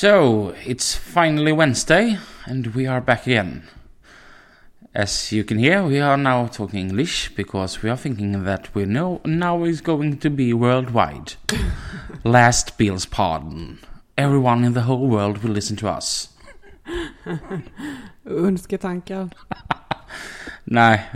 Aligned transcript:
So, 0.00 0.54
it's 0.64 0.96
finally 0.96 1.52
Wednesday 1.52 2.16
and 2.46 2.74
we 2.74 2.86
are 2.86 3.02
back 3.02 3.26
again. 3.26 3.64
As 4.94 5.30
you 5.30 5.44
can 5.44 5.58
hear, 5.58 5.84
we 5.84 6.00
are 6.00 6.16
now 6.16 6.46
talking 6.46 6.80
English 6.80 7.34
because 7.36 7.82
we 7.82 7.90
are 7.90 7.98
thinking 7.98 8.44
that 8.44 8.74
we 8.74 8.86
know 8.86 9.20
now 9.26 9.62
is 9.64 9.82
going 9.82 10.16
to 10.20 10.30
be 10.30 10.54
worldwide. 10.54 11.34
Last 12.24 12.78
Bill's 12.78 13.04
pardon. 13.04 13.78
Everyone 14.16 14.64
in 14.64 14.72
the 14.72 14.80
whole 14.80 15.06
world 15.06 15.42
will 15.42 15.52
listen 15.52 15.76
to 15.76 15.88
us. 15.88 16.30
Önsketankar. 18.24 19.30
Nej, 20.64 21.10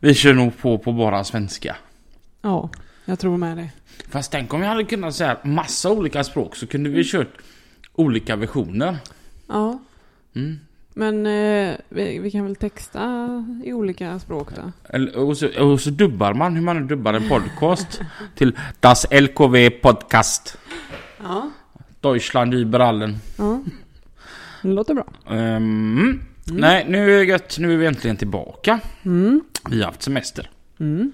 vi 0.00 0.14
kör 0.14 0.34
nog 0.34 0.58
på 0.58 0.78
på 0.78 0.92
bara 0.92 1.24
svenska. 1.24 1.76
Ja, 2.42 2.70
jag 3.04 3.18
tror 3.18 3.36
med 3.36 3.56
det. 3.56 3.70
Fast 4.08 4.32
tänk 4.32 4.54
om 4.54 4.60
vi 4.60 4.66
hade 4.66 4.84
kunnat 4.84 5.14
säga 5.14 5.38
massa 5.42 5.90
olika 5.90 6.24
språk 6.24 6.56
så 6.56 6.66
kunde 6.66 6.90
vi 6.90 7.04
kört 7.04 7.38
olika 7.98 8.36
versioner. 8.36 8.96
Ja, 9.46 9.78
Mm. 10.34 10.58
men 10.94 11.26
eh, 11.26 11.76
vi, 11.88 12.18
vi 12.18 12.30
kan 12.30 12.44
väl 12.44 12.56
texta 12.56 13.28
i 13.64 13.72
olika 13.72 14.18
språk 14.18 14.48
då? 14.56 14.72
Eller- 14.88 15.16
Och 15.18 15.36
så, 15.36 15.62
och 15.64 15.80
så 15.80 15.90
dubbar 15.90 16.34
man 16.34 16.54
hur 16.56 16.62
man 16.62 16.86
dubbar 16.86 17.14
en 17.14 17.28
podcast 17.28 18.00
till 18.34 18.56
Das 18.80 19.06
LKW 19.10 19.70
Podcast. 19.70 20.58
Ja. 21.22 21.50
Deutschland 22.00 22.54
über 22.54 22.80
allen. 22.80 23.16
Ja. 23.38 23.60
Det 24.62 24.68
låter 24.68 24.94
bra. 24.94 25.06
Ehm, 25.30 26.20
Nej, 26.44 26.86
nu 26.88 27.14
är 27.14 27.18
det 27.18 27.24
gött. 27.24 27.58
Nu 27.58 27.72
är 27.72 27.76
vi 27.76 27.86
äntligen 27.86 28.16
tillbaka. 28.16 28.80
Mm. 29.04 29.40
Vi 29.70 29.78
har 29.78 29.86
haft 29.86 30.02
semester. 30.02 30.50
Mm. 30.80 31.12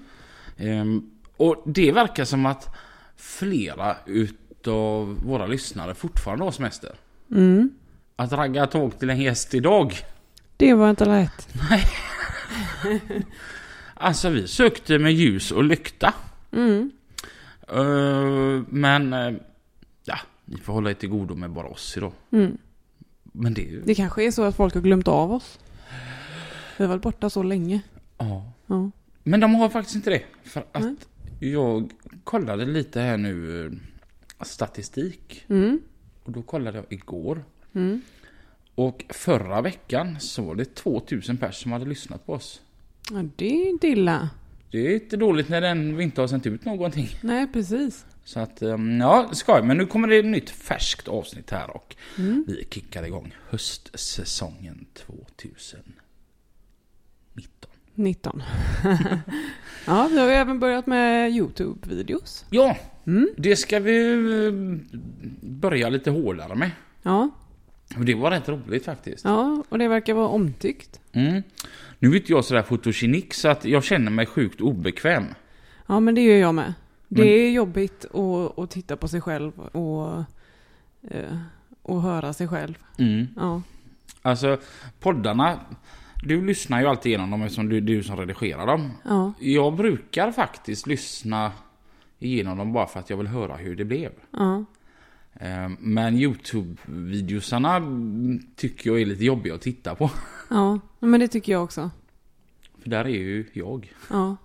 Ehm, 0.57 1.09
och 1.37 1.63
det 1.65 1.91
verkar 1.91 2.25
som 2.25 2.45
att 2.45 2.75
flera 3.17 3.95
utav 4.65 5.17
våra 5.25 5.47
lyssnare 5.47 5.93
fortfarande 5.93 6.43
har 6.43 6.51
semester. 6.51 6.95
Mm. 7.31 7.69
Att 8.15 8.31
ragga 8.31 8.67
tåg 8.67 8.99
till 8.99 9.09
en 9.09 9.21
gäst 9.21 9.53
idag. 9.53 9.93
Det 10.57 10.73
var 10.73 10.89
inte 10.89 11.05
lätt. 11.05 11.47
Alltså 13.97 14.29
vi 14.29 14.47
sökte 14.47 14.99
med 14.99 15.13
ljus 15.13 15.51
och 15.51 15.63
lykta. 15.63 16.13
Mm. 16.51 16.91
Ehm, 17.67 18.65
men 18.69 19.13
eh, 19.13 19.33
ja, 20.03 20.17
ni 20.45 20.57
får 20.57 20.73
hålla 20.73 20.89
er 20.89 20.93
till 20.93 21.09
godo 21.09 21.35
med 21.35 21.51
bara 21.51 21.67
oss 21.67 21.97
idag. 21.97 22.11
Mm. 22.31 22.57
Men 23.23 23.53
det 23.53 23.61
ju... 23.61 23.81
Det 23.81 23.95
kanske 23.95 24.23
är 24.23 24.31
så 24.31 24.43
att 24.43 24.55
folk 24.55 24.73
har 24.73 24.81
glömt 24.81 25.07
av 25.07 25.33
oss. 25.33 25.59
Vi 26.77 26.83
har 26.83 26.89
varit 26.89 27.01
borta 27.01 27.29
så 27.29 27.43
länge. 27.43 27.81
Ja. 28.17 28.51
Ja. 28.67 28.91
Men 29.23 29.39
de 29.39 29.55
har 29.55 29.69
faktiskt 29.69 29.95
inte 29.95 30.09
det. 30.09 30.23
För 30.43 30.65
att 30.71 30.83
Nej. 30.83 30.95
jag 31.39 31.89
kollade 32.23 32.65
lite 32.65 33.01
här 33.01 33.17
nu 33.17 33.65
eh, 33.65 33.71
statistik. 34.41 35.45
Mm. 35.49 35.81
Och 36.23 36.31
då 36.31 36.41
kollade 36.41 36.77
jag 36.77 36.85
igår. 36.89 37.43
Mm. 37.73 38.01
Och 38.75 39.05
förra 39.09 39.61
veckan 39.61 40.19
så 40.19 40.41
var 40.41 40.55
det 40.55 40.75
2000 40.75 41.37
personer 41.37 41.51
som 41.51 41.71
hade 41.71 41.85
lyssnat 41.85 42.25
på 42.25 42.33
oss. 42.33 42.61
Ja, 43.11 43.23
det 43.35 43.45
är 43.45 43.69
inte 43.69 43.87
illa. 43.87 44.29
Det 44.71 44.77
är 44.87 44.93
inte 44.93 45.17
dåligt 45.17 45.49
när 45.49 45.61
den 45.61 45.97
vi 45.97 46.03
inte 46.03 46.21
har 46.21 46.27
sänt 46.27 46.45
ut 46.45 46.65
någonting. 46.65 47.07
Nej, 47.21 47.47
precis. 47.53 48.05
Så 48.23 48.39
att, 48.39 48.61
eh, 48.61 48.77
ja, 48.99 49.29
skoj. 49.33 49.61
Men 49.63 49.77
nu 49.77 49.85
kommer 49.85 50.07
det 50.07 50.17
ett 50.17 50.25
nytt 50.25 50.49
färskt 50.49 51.07
avsnitt 51.07 51.51
här 51.51 51.75
och 51.75 51.95
Mm. 52.17 52.43
vi 52.47 52.67
kickar 52.71 53.03
igång 53.03 53.35
höstsäsongen 53.49 54.85
2019. 54.93 55.95
19. 57.97 58.43
ja, 59.85 60.07
vi 60.11 60.19
har 60.19 60.27
ju 60.27 60.33
även 60.33 60.59
börjat 60.59 60.87
med 60.87 61.31
YouTube-videos. 61.31 62.45
Ja, 62.49 62.77
Mm. 63.07 63.29
det 63.37 63.55
ska 63.55 63.79
vi 63.79 64.13
eh, 64.45 64.53
börja 65.41 65.89
lite 65.89 66.11
hårdare 66.11 66.55
med. 66.55 66.71
Ja, 67.03 67.29
Och 67.97 68.05
det 68.05 68.13
var 68.15 68.31
rätt 68.31 68.49
roligt 68.49 68.85
faktiskt. 68.85 69.25
ja, 69.25 69.63
och 69.69 69.79
det 69.79 69.87
verkar 69.87 70.13
vara 70.13 70.27
omtyckt. 70.27 70.99
Mm. 71.11 71.43
Nu 71.99 72.09
är 72.11 72.15
inte 72.15 72.31
jag 72.31 72.45
sådär 72.45 72.61
fotogenik 72.63 73.33
så 73.33 73.47
att 73.47 73.65
jag 73.65 73.83
känner 73.83 74.11
mig 74.11 74.25
sjukt 74.25 74.61
obekväm. 74.61 75.23
Ja, 75.87 75.99
men 75.99 76.15
det 76.15 76.21
gör 76.21 76.37
jag 76.37 76.55
med. 76.55 76.73
Det 77.07 77.21
Men- 77.21 77.29
är 77.29 77.49
jobbigt 77.49 78.05
att, 78.05 78.59
att 78.59 78.71
titta 78.71 78.95
på 78.97 79.07
sig 79.07 79.21
själv 79.21 79.59
och, 79.59 80.23
eh, 81.11 81.37
och 81.81 82.01
höra 82.01 82.33
sig 82.33 82.47
själv. 82.47 82.77
Mm. 82.97 83.27
Ja, 83.35 83.61
Alltså 84.21 84.57
poddarna, 84.99 85.59
du 86.23 86.45
lyssnar 86.45 86.81
ju 86.81 86.87
alltid 86.87 87.09
igenom 87.09 87.29
dem 87.31 87.41
eftersom 87.41 87.69
det 87.69 87.77
är 87.77 87.81
du 87.81 88.03
som 88.03 88.17
redigerar 88.17 88.67
dem. 88.67 88.91
ja, 89.03 89.33
Jag 89.39 89.75
brukar 89.75 90.31
faktiskt 90.31 90.87
lyssna 90.87 91.51
igenom 92.25 92.57
dem 92.57 92.73
bara 92.73 92.87
för 92.87 92.99
att 92.99 93.09
jag 93.09 93.17
vill 93.17 93.27
höra 93.27 93.55
hur 93.55 93.75
det 93.75 93.85
blev. 93.85 94.11
Eh, 95.33 95.69
Men 95.79 96.17
Youtube-videosarna 96.17 97.75
mm, 97.75 98.39
tycker 98.55 98.89
jag 98.89 99.01
är 99.01 99.05
lite 99.05 99.25
jobbiga 99.25 99.55
att 99.55 99.61
titta 99.61 99.95
på. 99.95 100.11
Ja, 100.49 100.79
men 100.99 101.19
det 101.19 101.27
tycker 101.27 101.51
jag 101.51 101.63
också. 101.63 101.91
För 102.81 102.89
där 102.89 103.05
är 103.05 103.09
ju 103.09 103.45
jag. 103.53 103.93
Ja, 104.09 104.35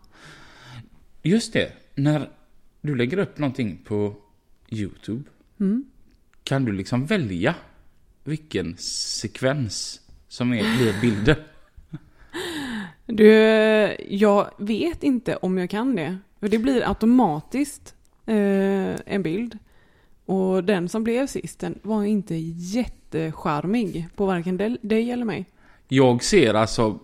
Just 1.23 1.53
det, 1.53 1.73
när 1.95 2.29
du 2.81 2.95
lägger 2.95 3.19
upp 3.19 3.39
någonting 3.39 3.79
på 3.85 4.15
Youtube 4.69 5.23
mm. 5.61 5.85
kan 6.45 6.65
du 6.65 6.73
liksom 6.73 7.07
välja 7.07 7.55
vilken 8.25 8.77
sekvens 8.77 10.01
som 10.29 10.53
är, 10.53 10.77
blir 10.77 11.01
bilder. 11.01 11.47
Du, 13.07 13.27
jag 14.09 14.51
vet 14.59 15.03
inte 15.03 15.37
om 15.37 15.59
jag 15.59 15.71
kan 15.71 15.97
det. 15.97 16.19
För 16.41 16.49
det 16.49 16.59
blir 16.59 16.89
automatiskt 16.89 17.95
eh, 18.27 18.35
en 19.07 19.23
bild. 19.23 19.59
Och 20.27 20.65
den 20.65 20.89
som 20.89 21.05
blev 21.05 21.27
sist, 21.27 21.59
den 21.59 21.79
var 21.83 22.05
inte 22.05 22.35
jättecharmig 22.35 24.09
på 24.17 24.27
varken 24.27 24.79
dig 24.83 25.11
eller 25.11 25.25
mig. 25.25 25.47
Jag 25.89 26.25
ser 26.25 26.55
alltså 26.55 26.99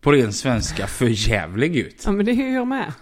på 0.00 0.12
ren 0.12 0.32
svenska 0.32 0.86
för 0.86 1.28
jävlig 1.28 1.76
ut. 1.76 2.02
Ja, 2.04 2.12
men 2.12 2.26
det 2.26 2.32
är 2.32 2.54
jag 2.54 2.66
med. 2.66 2.92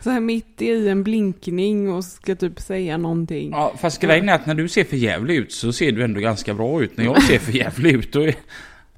Så 0.00 0.10
här 0.10 0.20
mitt 0.20 0.62
i 0.62 0.88
en 0.88 1.04
blinkning 1.04 1.92
och 1.92 2.04
ska 2.04 2.34
typ 2.34 2.60
säga 2.60 2.96
någonting. 2.96 3.50
Ja, 3.50 3.74
fast 3.78 4.00
grejen 4.00 4.28
är 4.28 4.34
att 4.34 4.46
när 4.46 4.54
du 4.54 4.68
ser 4.68 4.84
för 4.84 4.96
jävlig 4.96 5.36
ut 5.36 5.52
så 5.52 5.72
ser 5.72 5.92
du 5.92 6.04
ändå 6.04 6.20
ganska 6.20 6.54
bra 6.54 6.82
ut. 6.82 6.96
När 6.96 7.04
jag 7.04 7.22
ser 7.22 7.38
för 7.38 7.52
jävlig 7.52 7.92
ut 7.94 8.12
då 8.12 8.20
är, 8.20 8.34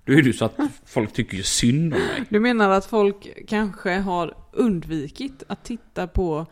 då 0.05 0.13
är 0.13 0.23
du 0.23 0.33
så 0.33 0.45
att 0.45 0.57
folk 0.87 1.13
tycker 1.13 1.37
ju 1.37 1.43
synd 1.43 1.95
om 1.95 2.01
mig. 2.01 2.25
Du 2.29 2.41
menar 2.41 2.71
att 2.71 2.85
folk 2.87 3.29
kanske 3.49 3.91
har 3.99 4.35
undvikit 4.53 5.43
att 5.49 5.65
titta 5.65 6.07
på 6.07 6.47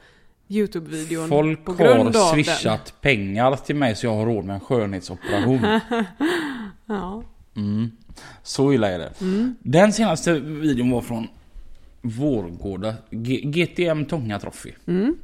YouTube-videon 0.49 1.29
Folk 1.29 1.65
på 1.65 1.73
grund 1.73 2.17
har 2.17 2.35
swishat 2.35 2.95
pengar 3.01 3.57
till 3.57 3.77
mig 3.77 3.97
så 3.97 4.07
jag 4.07 4.15
har 4.17 4.27
råd 4.27 4.45
med 4.45 4.55
en 4.55 4.61
skönhetsoperation. 4.61 5.63
den? 5.63 5.81
Ja. 6.87 7.23
Mm. 7.57 7.91
Så 8.43 8.73
illa 8.73 8.89
är 8.89 8.99
det. 8.99 9.21
Mm. 9.21 9.55
Den 9.61 9.93
senaste 9.93 10.33
videon 10.41 10.91
var 10.91 11.01
från 11.01 11.29
Vårgårda 12.03 12.95
G- 13.11 13.41
GTM 13.45 14.05
Tånga 14.05 14.39
Trophy. 14.39 14.73
Mm. 14.87 15.17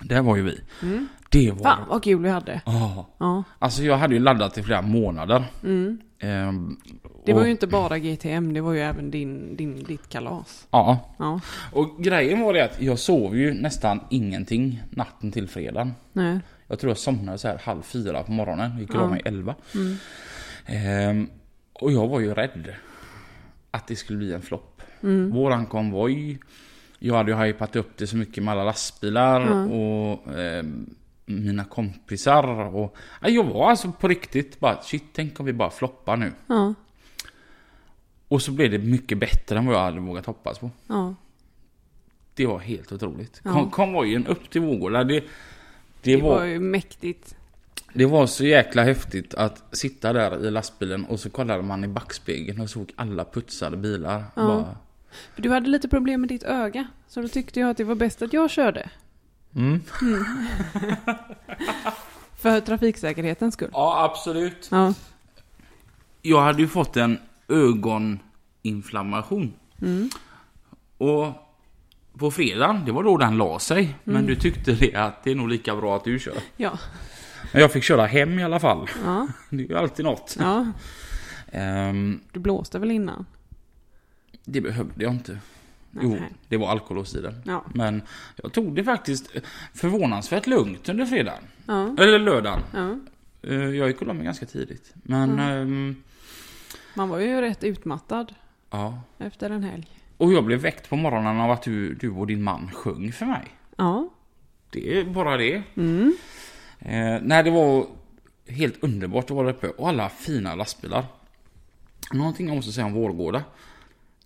Där 0.00 0.22
var 0.22 0.36
ju 0.36 0.42
vi. 0.42 0.60
Mm. 0.82 1.06
Det 1.30 1.50
var... 1.50 1.62
Fan 1.64 1.88
vad 1.88 2.02
kul 2.04 2.22
vi 2.22 2.28
hade. 2.28 2.60
Ja. 2.66 3.08
Ja. 3.18 3.44
Alltså 3.58 3.82
jag 3.82 3.96
hade 3.96 4.14
ju 4.14 4.20
laddat 4.20 4.58
i 4.58 4.62
flera 4.62 4.82
månader. 4.82 5.44
Mm. 5.64 5.98
Ehm, 6.18 6.76
Det 7.24 7.32
var 7.32 7.44
ju 7.44 7.50
inte 7.50 7.66
bara 7.66 7.98
GTM, 7.98 8.52
det 8.54 8.60
var 8.60 8.72
ju 8.72 8.80
även 8.80 9.10
din, 9.10 9.56
din, 9.56 9.84
ditt 9.84 10.08
kalas. 10.08 10.66
Ja. 10.70 11.14
Ja. 11.18 11.40
Och 11.72 11.96
grejen 11.98 12.40
var 12.40 12.52
det 12.52 12.64
att 12.64 12.80
jag 12.82 12.98
sov 12.98 13.36
ju 13.36 13.54
nästan 13.54 14.00
ingenting 14.10 14.82
natten 14.90 15.32
till 15.32 15.48
fredagen. 15.48 15.92
Nej. 16.12 16.38
Jag 16.66 16.78
tror 16.78 16.90
jag 16.90 16.98
somnade 16.98 17.38
så 17.38 17.48
här 17.48 17.58
halv 17.64 17.82
fyra 17.82 18.22
på 18.22 18.32
morgonen. 18.32 18.78
Gick 18.78 18.90
och 18.94 19.00
Ja. 19.00 19.08
mig 19.08 19.22
elva. 19.24 19.54
Mm. 19.74 19.96
Ehm, 20.66 21.28
och 21.72 21.92
jag 21.92 22.08
var 22.08 22.20
ju 22.20 22.34
rädd 22.34 22.74
att 23.70 23.86
det 23.86 23.96
skulle 23.96 24.18
bli 24.18 24.32
en 24.34 24.42
flopp. 24.42 24.82
Mm. 25.02 25.30
Våran 25.30 25.66
konvoj. 25.66 26.38
Jag 26.98 27.14
hade 27.14 27.30
ju 27.32 27.38
hypat 27.38 27.76
upp 27.76 27.96
det 27.96 28.06
så 28.06 28.16
mycket 28.16 28.44
med 28.44 28.52
alla 28.52 28.64
lastbilar 28.64 29.40
Ja. 29.40 29.64
och 29.64 30.38
ehm, 30.38 30.94
mina 31.26 31.64
kompisar. 31.64 32.74
Och, 32.74 32.96
ja, 33.22 33.28
jag 33.28 33.44
var 33.44 33.70
alltså 33.70 33.92
på 33.92 34.08
riktigt 34.08 34.60
bara 34.60 34.82
shit, 34.82 35.04
tänk 35.12 35.40
om 35.40 35.46
vi 35.46 35.52
bara 35.52 35.70
floppar 35.70 36.16
nu. 36.16 36.32
Ja. 36.46 36.74
Och 38.32 38.42
så 38.42 38.52
blev 38.52 38.70
det 38.70 38.78
mycket 38.78 39.18
bättre 39.18 39.58
än 39.58 39.66
vad 39.66 39.74
jag 39.74 39.80
hade 39.80 40.00
vågat 40.00 40.26
hoppas 40.26 40.58
på. 40.58 40.70
Ja. 40.86 41.14
Det 42.34 42.46
var 42.46 42.58
helt 42.58 42.92
otroligt. 42.92 43.40
Ja. 43.44 43.52
Kon- 43.52 43.70
konvojen 43.70 44.26
upp 44.26 44.50
till 44.50 44.60
Vårgårda, 44.60 45.04
det, 45.04 45.20
det, 45.20 45.24
Det 46.02 46.16
var, 46.22 46.36
var 46.38 46.44
ju 46.44 46.58
mäktigt. 46.60 47.34
det 47.92 48.06
var 48.06 48.26
så 48.26 48.44
jäkla 48.44 48.82
häftigt 48.84 49.34
att 49.34 49.62
sitta 49.72 50.12
där 50.12 50.46
i 50.46 50.50
lastbilen 50.50 51.04
och 51.04 51.20
så 51.20 51.30
kollade 51.30 51.62
man 51.62 51.84
i 51.84 51.88
backspegeln 51.88 52.60
och 52.60 52.70
såg 52.70 52.92
alla 52.96 53.24
putsade 53.24 53.76
bilar. 53.76 54.24
Ja. 54.34 54.46
Bara, 54.46 54.76
För 55.34 55.42
du 55.42 55.50
hade 55.50 55.68
lite 55.68 55.88
problem 55.88 56.20
med 56.20 56.28
ditt 56.28 56.42
öga. 56.42 56.86
Så 57.08 57.22
då 57.22 57.28
tyckte 57.28 57.60
jag 57.60 57.70
att 57.70 57.76
det 57.76 57.84
var 57.84 57.94
bäst 57.94 58.22
att 58.22 58.32
jag 58.32 58.50
körde. 58.50 58.90
mm. 59.54 59.80
För 62.36 62.60
trafiksäkerhetens 62.60 63.54
skull. 63.54 63.70
Ja, 63.72 64.04
absolut. 64.04 64.68
Ja. 64.70 64.94
Jag 66.22 66.40
hade 66.40 66.62
ju 66.62 66.68
fått 66.68 66.96
en 66.96 67.18
ögoninflammation. 67.52 69.52
Mm. 69.82 70.08
Och 70.98 71.32
på 72.18 72.30
fredagen, 72.30 72.82
det 72.86 72.92
var 72.92 73.02
då 73.04 73.16
den 73.16 73.36
la 73.36 73.58
sig. 73.58 73.94
Men 74.04 74.26
du 74.26 74.36
tyckte 74.36 74.72
det 74.72 74.94
att 74.94 75.24
det 75.24 75.30
är 75.30 75.34
nog 75.34 75.48
lika 75.48 75.76
bra 75.76 75.96
att 75.96 76.04
du 76.04 76.18
kör. 76.18 76.34
Ja. 76.56 76.78
Men 77.52 77.62
jag 77.62 77.72
fick 77.72 77.84
köra 77.84 78.06
hem 78.06 78.38
i 78.38 78.44
alla 78.44 78.60
fall. 78.60 78.86
Ja. 79.04 79.28
Det 79.50 79.64
är 79.64 79.68
ju 79.68 79.76
alltid 79.78 80.04
något. 80.04 80.36
ja. 80.40 80.66
Ehm, 81.52 82.20
Du 82.32 82.40
blåste 82.40 82.78
väl 82.78 82.90
innan? 82.90 83.26
det 84.44 84.60
behövde 84.60 85.04
jag 85.04 85.12
inte. 85.12 85.32
Nej. 85.90 86.04
Jo, 86.04 86.18
det 86.48 86.56
var 86.56 86.68
alkoholås 86.70 87.14
i 87.14 87.20
den. 87.20 87.42
Ja. 87.44 87.64
Men 87.74 88.02
jag 88.36 88.52
tog 88.52 88.74
det 88.74 88.84
faktiskt 88.84 89.30
förvånansvärt 89.74 90.46
lugnt 90.46 90.88
under 90.88 91.06
fredagen. 91.06 91.42
Ja. 91.66 91.96
Eller 91.98 92.18
lördagen. 92.18 92.60
ja. 92.74 92.96
Eh, 93.48 93.54
Jag 93.54 93.88
gick 93.88 94.00
och 94.00 94.06
la 94.06 94.12
mig 94.12 94.24
ganska 94.24 94.46
tidigt. 94.46 94.92
Men, 94.94 95.38
ehm, 95.38 95.96
Man 96.94 97.08
var 97.08 97.18
ju 97.18 97.40
rätt 97.40 97.64
utmattad 97.64 98.34
ja. 98.70 99.00
efter 99.18 99.50
en 99.50 99.64
helg. 99.64 99.88
Och 100.16 100.32
jag 100.32 100.44
blev 100.44 100.60
väckt 100.60 100.88
på 100.88 100.96
morgonen 100.96 101.40
av 101.40 101.50
att 101.50 101.62
du, 101.62 101.94
du 101.94 102.10
och 102.10 102.26
din 102.26 102.42
man 102.42 102.70
sjöng 102.70 103.12
för 103.12 103.26
mig. 103.26 103.48
Ja. 103.76 104.08
Det 104.70 104.98
är 104.98 105.04
bara 105.04 105.36
det. 105.36 105.62
Mm. 105.76 106.16
Eh, 106.78 107.20
nej, 107.22 107.42
det 107.42 107.50
var 107.50 107.86
helt 108.46 108.82
underbart 108.84 109.24
att 109.24 109.36
vara 109.36 109.50
uppe. 109.50 109.68
Och 109.68 109.88
alla 109.88 110.08
fina 110.08 110.54
lastbilar. 110.54 111.04
Någonting 112.12 112.46
jag 112.46 112.56
måste 112.56 112.72
säga 112.72 112.86
om 112.86 112.92
Vårgårda. 112.92 113.44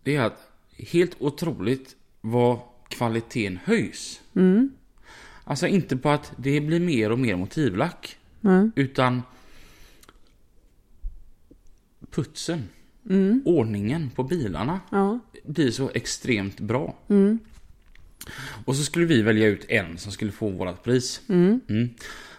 Det 0.02 0.16
är 0.16 0.22
att 0.22 0.50
helt 0.78 1.16
otroligt 1.18 1.96
vad 2.20 2.58
kvaliteten 2.88 3.58
höjs. 3.64 4.20
Mm. 4.34 4.72
Alltså 5.44 5.66
inte 5.66 5.96
på 5.96 6.08
att 6.08 6.32
det 6.36 6.60
blir 6.60 6.80
mer 6.80 7.12
och 7.12 7.18
mer 7.18 7.36
motivlack. 7.36 8.18
Ja. 8.40 8.70
Utan 8.76 9.22
putsen, 12.16 12.68
Mm. 13.08 13.42
ordningen 13.44 14.10
på 14.10 14.22
bilarna 14.24 14.80
Ja. 14.90 15.18
blir 15.44 15.70
så 15.70 15.90
extremt 15.94 16.60
bra. 16.60 16.96
Mm. 17.08 17.38
Och 18.64 18.76
så 18.76 18.84
skulle 18.84 19.06
vi 19.06 19.22
välja 19.22 19.46
ut 19.46 19.64
en 19.68 19.98
som 19.98 20.12
skulle 20.12 20.32
få 20.32 20.50
vårat 20.50 20.82
pris. 20.82 21.20
Mm. 21.28 21.60
Mm. 21.68 21.88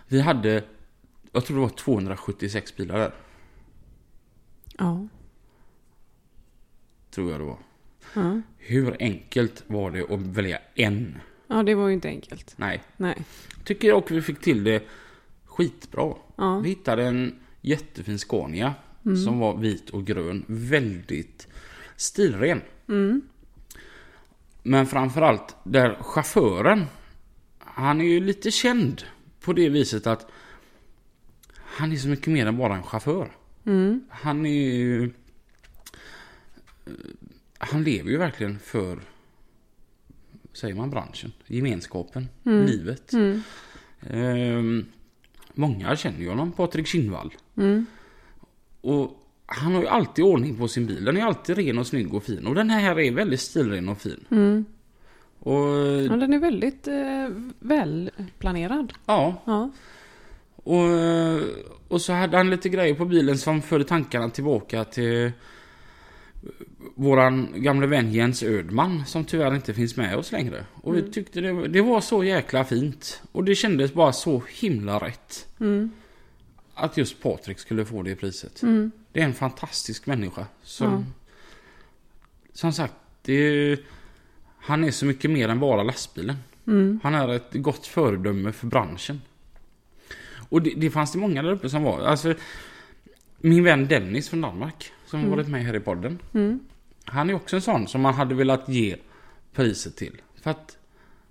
Vi 0.08 0.22
hade, 0.22 0.64
jag 1.32 1.46
tror 1.46 1.58
det 1.58 1.62
var 1.62 1.70
276 1.70 2.76
bilar 2.76 2.98
där. 3.00 3.12
Ja. 4.78 5.08
Tror 7.12 7.32
jag 7.32 7.40
det 7.40 7.46
var. 7.46 7.58
Ja. 8.14 8.42
Hur 8.58 8.96
enkelt 9.00 9.64
var 9.68 9.92
det 9.92 10.12
att 10.14 10.20
välja 10.22 10.60
en? 10.76 11.16
Ja, 11.48 11.64
det 11.64 11.76
var 11.76 11.88
ju 11.88 11.94
inte 11.94 12.08
enkelt. 12.08 12.54
Nej. 12.58 12.84
Nej. 12.98 13.18
Tycker 13.64 13.88
jag 13.88 13.98
också 13.98 14.14
vi 14.14 14.22
fick 14.22 14.40
till 14.42 14.64
det 14.64 14.84
skitbra. 15.46 16.14
Ja. 16.36 16.60
Vi 16.60 16.70
hittade 16.70 17.06
en 17.08 17.40
jättefin 17.62 18.20
Scania. 18.20 18.74
Som 19.16 19.40
var 19.40 19.58
vit 19.58 19.90
och 19.90 20.06
grön. 20.06 20.44
Väldigt 20.48 21.48
stilren. 21.96 22.62
Mm. 22.90 23.22
Men 24.64 24.86
framförallt 24.88 25.56
där 25.64 25.96
chauffören. 26.00 26.86
Han 27.60 28.02
är 28.02 28.06
ju 28.06 28.20
lite 28.20 28.52
känd 28.52 29.04
på 29.42 29.54
det 29.54 29.70
viset 29.70 30.08
att 30.08 30.32
han 31.56 31.92
är 31.92 31.96
så 31.96 32.08
mycket 32.08 32.28
mer 32.28 32.46
än 32.46 32.58
bara 32.58 32.76
en 32.76 32.84
chaufför. 32.84 33.32
Mm. 33.66 34.02
Han 34.10 34.46
är 34.46 34.72
ju... 34.76 35.04
eh, 36.86 36.92
Han 37.58 37.84
lever 37.84 38.10
ju 38.12 38.18
verkligen 38.18 38.60
för... 38.60 39.00
Säger 40.54 40.76
man 40.76 40.90
branschen? 40.90 41.32
Gemenskapen? 41.48 42.28
Livet? 42.44 43.14
Mm. 43.14 43.42
Ehm, 44.02 44.86
många 45.54 45.96
känner 45.96 46.20
ju 46.20 46.30
honom, 46.30 46.52
Patrik 46.52 46.88
Kinnvall. 46.88 47.34
Mm. 47.58 47.86
Och 48.94 49.24
han 49.46 49.74
har 49.74 49.82
ju 49.82 49.88
alltid 49.88 50.26
ordning 50.26 50.58
på 50.58 50.68
sin 50.68 50.86
bil. 50.86 51.06
Den 51.06 51.18
är 51.18 51.22
alltid 51.26 51.58
ren 51.58 51.78
och 51.80 51.88
snygg 51.88 52.14
och 52.14 52.24
fin. 52.24 52.48
Och 52.48 52.56
den 52.56 52.70
här 52.70 53.00
är 53.00 53.12
väldigt 53.12 53.40
stilren 53.40 53.90
och 53.90 53.98
fin. 54.02 54.24
Mm. 54.32 54.66
Och 55.40 55.60
Ja, 56.10 56.16
den 56.16 56.34
är 56.34 56.40
väldigt 56.40 56.88
eh, 56.88 57.30
välplanerad. 57.60 58.94
ja, 59.06 59.42
Ja. 59.46 59.70
och, 60.56 60.86
och 61.88 62.02
så 62.02 62.14
hade 62.14 62.38
han 62.38 62.50
lite 62.50 62.70
grejer 62.70 62.96
på 62.96 63.06
bilen 63.06 63.38
som 63.38 63.62
förde 63.62 63.84
tankarna 63.84 64.30
tillbaka 64.30 64.84
till 64.84 65.32
våran 66.96 67.48
gamle 67.56 67.88
vän 67.88 68.12
Jens 68.14 68.44
Ödman 68.44 69.06
som 69.06 69.24
tyvärr 69.26 69.56
inte 69.56 69.74
finns 69.74 69.96
med 69.98 70.16
oss 70.18 70.32
längre. 70.32 70.66
Och 70.82 70.96
vi 70.96 71.12
tyckte 71.12 71.42
det, 71.42 71.68
det 71.68 71.82
var 71.82 72.02
så 72.02 72.24
jäkla 72.24 72.64
fint. 72.64 73.22
Och 73.32 73.44
det 73.44 73.56
kändes 73.56 73.94
bara 73.94 74.14
så 74.14 74.44
himla 74.60 75.00
rätt. 75.00 75.48
Mm. 75.60 75.92
Att 76.78 76.98
just 76.98 77.22
Patrik 77.22 77.60
skulle 77.60 77.86
få 77.86 78.04
det 78.04 78.16
priset. 78.16 78.62
Mm. 78.64 78.92
Det 79.12 79.22
är 79.22 79.26
en 79.26 79.34
fantastisk 79.34 80.06
människa. 80.06 80.46
Som, 80.64 80.92
Ja. 80.92 81.04
som 82.54 82.74
sagt, 82.74 82.94
det 83.22 83.34
är, 83.34 83.80
han 84.60 84.84
är 84.84 84.92
så 84.92 85.06
mycket 85.06 85.32
mer 85.32 85.50
än 85.50 85.60
bara 85.60 85.84
lastbilen. 85.84 86.36
Mm. 86.68 87.00
Han 87.04 87.16
är 87.16 87.30
ett 87.30 87.50
gott 87.54 87.88
föredöme 87.88 88.52
för 88.52 88.68
branschen. 88.68 89.22
Och 90.50 90.62
det, 90.62 90.74
det 90.78 90.90
fanns 90.90 91.12
det 91.12 91.18
många 91.18 91.44
där 91.44 91.52
uppe 91.52 91.70
som 91.70 91.84
var. 91.84 92.02
Alltså, 92.02 92.34
min 93.38 93.64
vän 93.64 93.88
Dennis 93.88 94.30
från 94.30 94.42
Danmark, 94.42 94.92
som 95.06 95.22
har 95.24 95.30
varit 95.30 95.48
med 95.48 95.66
här 95.66 95.76
i 95.76 95.80
podden. 95.80 96.20
Mm. 96.34 96.60
Han 97.06 97.30
är 97.30 97.34
också 97.34 97.56
en 97.56 97.62
sån 97.62 97.88
som 97.88 98.02
man 98.02 98.14
hade 98.14 98.36
velat 98.36 98.70
ge 98.70 98.96
priset 99.54 99.96
till. 99.96 100.22
För 100.42 100.52
att 100.52 100.78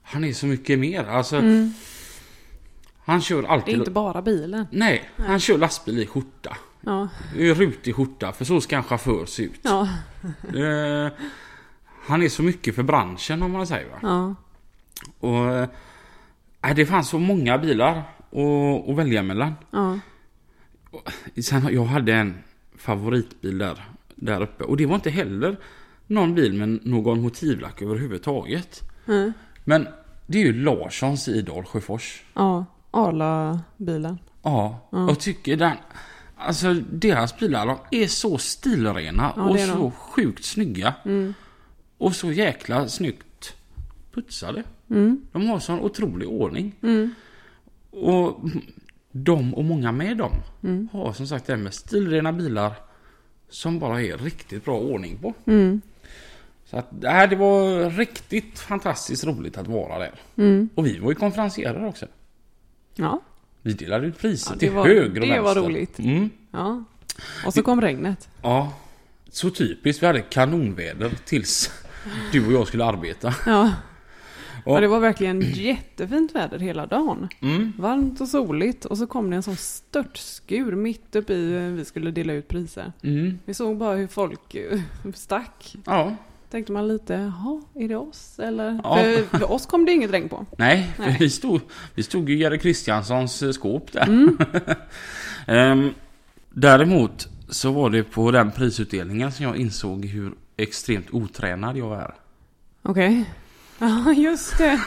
han 0.02 0.24
är 0.24 0.32
så 0.32 0.46
mycket 0.46 0.78
mer. 0.78 1.04
Alltså, 1.04 1.36
Mm. 1.36 1.72
Han 3.06 3.20
kör 3.20 3.42
Det 3.42 3.48
alltid... 3.48 3.74
är 3.74 3.78
inte 3.78 3.90
bara 3.90 4.22
bilen. 4.22 4.66
Nej, 4.70 5.10
han 5.16 5.40
kör 5.40 5.58
lastbil 5.58 5.98
i 5.98 6.06
skjorta. 6.06 6.56
Ja. 6.80 7.08
I 7.36 7.52
rutig 7.52 7.94
skjorta, 7.94 8.32
för 8.32 8.44
så 8.44 8.60
ska 8.60 8.76
en 8.76 8.82
chaufför 8.82 9.26
se 9.26 9.42
ut. 9.42 9.60
Ja. 9.62 9.88
Eh, 10.54 11.12
han 12.06 12.22
är 12.22 12.28
så 12.28 12.42
mycket 12.42 12.74
för 12.74 12.82
branschen 12.82 13.42
om 13.42 13.52
man 13.52 13.66
säger 13.66 13.88
va. 13.90 13.98
Ja. 14.02 14.34
Och, 15.20 15.54
eh, 16.60 16.74
det 16.76 16.86
fanns 16.86 17.08
så 17.08 17.18
många 17.18 17.58
bilar 17.58 17.96
att, 18.30 18.88
att 18.88 18.96
välja 18.96 19.22
mellan. 19.22 19.54
Ja. 19.70 19.98
Sen, 21.42 21.68
jag 21.72 21.84
hade 21.84 22.14
en 22.14 22.38
favoritbil 22.76 23.58
där, 23.58 23.84
där 24.14 24.42
uppe. 24.42 24.64
Och 24.64 24.76
det 24.76 24.86
var 24.86 24.94
inte 24.94 25.10
heller 25.10 25.56
någon 26.06 26.34
bil 26.34 26.52
med 26.52 26.86
någon 26.86 27.20
motivlack 27.22 27.82
överhuvudtaget. 27.82 28.82
Mm. 29.06 29.32
Men 29.64 29.88
det 30.26 30.38
är 30.38 30.42
ju 30.42 30.52
Larssons 30.52 31.28
i 31.28 31.42
Dalsjöfors. 31.42 32.22
Ja. 32.34 32.64
Arla-bilen. 32.96 34.18
Ja, 34.42 34.88
Ja. 34.92 35.06
jag 35.08 35.20
tycker 35.20 35.56
den... 35.56 35.76
Alltså 36.38 36.74
deras 36.74 37.38
bilar 37.38 37.66
de 37.66 37.78
är 37.90 38.06
så 38.06 38.38
stilrena 38.38 39.32
Ja, 39.36 39.42
och 39.42 39.58
är 39.58 39.66
de. 39.66 39.72
så 39.72 39.90
sjukt 39.90 40.44
snygga. 40.44 40.94
Mm. 41.04 41.34
Och 41.98 42.16
så 42.16 42.32
jäkla 42.32 42.88
snyggt 42.88 43.54
putsade. 44.14 44.62
Mm. 44.90 45.20
De 45.32 45.48
har 45.48 45.58
sån 45.58 45.80
otrolig 45.80 46.28
ordning. 46.28 46.72
Mm. 46.82 47.14
Och 47.90 48.40
de 49.12 49.54
och 49.54 49.64
många 49.64 49.92
med 49.92 50.16
dem 50.16 50.32
Mm. 50.62 50.88
har 50.92 51.12
som 51.12 51.26
sagt 51.26 51.46
det 51.46 51.52
här 51.52 51.60
med 51.60 51.74
stilrena 51.74 52.32
bilar 52.32 52.72
som 53.48 53.78
bara 53.78 54.02
är 54.02 54.18
riktigt 54.18 54.64
bra 54.64 54.78
ordning 54.78 55.18
på. 55.18 55.34
Mm. 55.46 55.80
Så 56.64 56.76
att 56.76 56.86
det, 57.00 57.08
här, 57.08 57.26
det 57.26 57.36
var 57.36 57.90
riktigt 57.90 58.58
fantastiskt 58.58 59.24
roligt 59.24 59.58
att 59.58 59.66
vara 59.66 59.98
där. 59.98 60.14
Mm. 60.36 60.68
Och 60.74 60.86
vi 60.86 60.98
var 60.98 61.08
ju 61.10 61.14
konferenserare 61.14 61.86
också. 61.86 62.06
Ja. 62.96 63.20
Vi 63.62 63.72
delade 63.72 64.06
ut 64.06 64.18
priser 64.18 64.52
Ja, 64.52 64.58
till 64.58 64.70
var- 64.72 64.86
höger 64.86 65.20
och 65.20 65.26
det 65.26 65.40
var 65.40 65.54
vänster. 65.54 65.62
roligt. 65.62 65.98
Mm. 65.98 66.30
Ja. 66.50 66.84
Och 67.46 67.54
så 67.54 67.62
kom 67.62 67.80
regnet. 67.80 68.28
Ja, 68.42 68.72
så 69.30 69.50
typiskt. 69.50 70.02
Vi 70.02 70.06
hade 70.06 70.20
kanonväder 70.20 71.10
tills 71.24 71.70
du 72.32 72.46
och 72.46 72.52
jag 72.52 72.68
skulle 72.68 72.84
arbeta. 72.84 73.34
Ja. 73.46 73.52
Ja. 73.52 73.72
ja. 74.74 74.80
Det 74.80 74.88
var 74.88 75.00
verkligen 75.00 75.40
jättefint 75.40 76.34
väder 76.34 76.58
hela 76.58 76.86
dagen. 76.86 77.28
Mm. 77.42 77.72
Varmt 77.78 78.20
och 78.20 78.28
soligt. 78.28 78.84
Och 78.84 78.98
så 78.98 79.06
kom 79.06 79.30
det 79.30 79.36
en 79.36 79.42
sån 79.42 79.56
störtskur 79.56 80.72
mitt 80.74 81.16
uppe 81.16 81.34
i 81.34 81.54
eh, 81.56 81.62
vi 81.62 81.84
skulle 81.84 82.10
dela 82.10 82.32
ut 82.32 82.48
priser. 82.48 82.92
Mm. 83.02 83.38
Vi 83.44 83.54
såg 83.54 83.76
bara 83.76 83.96
hur 83.96 84.06
folk 84.06 84.54
eh, 84.54 84.80
stack. 85.14 85.76
Ja, 85.86 86.16
Tänkte 86.50 86.72
man 86.72 86.88
lite, 86.88 87.14
jaha, 87.14 87.62
är 87.74 87.88
det 87.88 87.96
oss? 87.96 88.38
Eller? 88.38 88.80
Ja. 88.84 88.96
För, 88.96 89.38
för 89.38 89.52
oss 89.52 89.66
kom 89.66 89.84
det 89.84 89.92
inget 89.92 90.10
regn 90.10 90.28
på. 90.28 90.46
nej, 90.58 90.90
Nej. 90.98 91.16
Vi, 91.20 91.30
stod, 91.30 91.60
vi 91.94 92.02
stod 92.02 92.28
ju 92.28 92.36
i 92.36 92.38
Jerry 92.40 92.58
Kristianssons 92.58 93.42
eh, 93.42 93.50
skåp 93.50 93.92
där. 93.92 94.02
Mm. 94.06 94.38
Ehm, 95.46 95.94
däremot 96.50 97.28
så 97.48 97.72
var 97.72 97.90
det 97.90 98.02
på 98.02 98.30
den 98.30 98.50
prisutdelningen 98.50 99.32
som 99.32 99.44
jag 99.44 99.56
insåg 99.56 100.04
hur 100.04 100.32
extremt 100.56 101.06
otränad 101.10 101.76
jag 101.76 102.00
är. 102.00 102.14
Okej. 102.82 103.24
Ja, 103.78 104.12
just 104.12 104.58
det. 104.58 104.80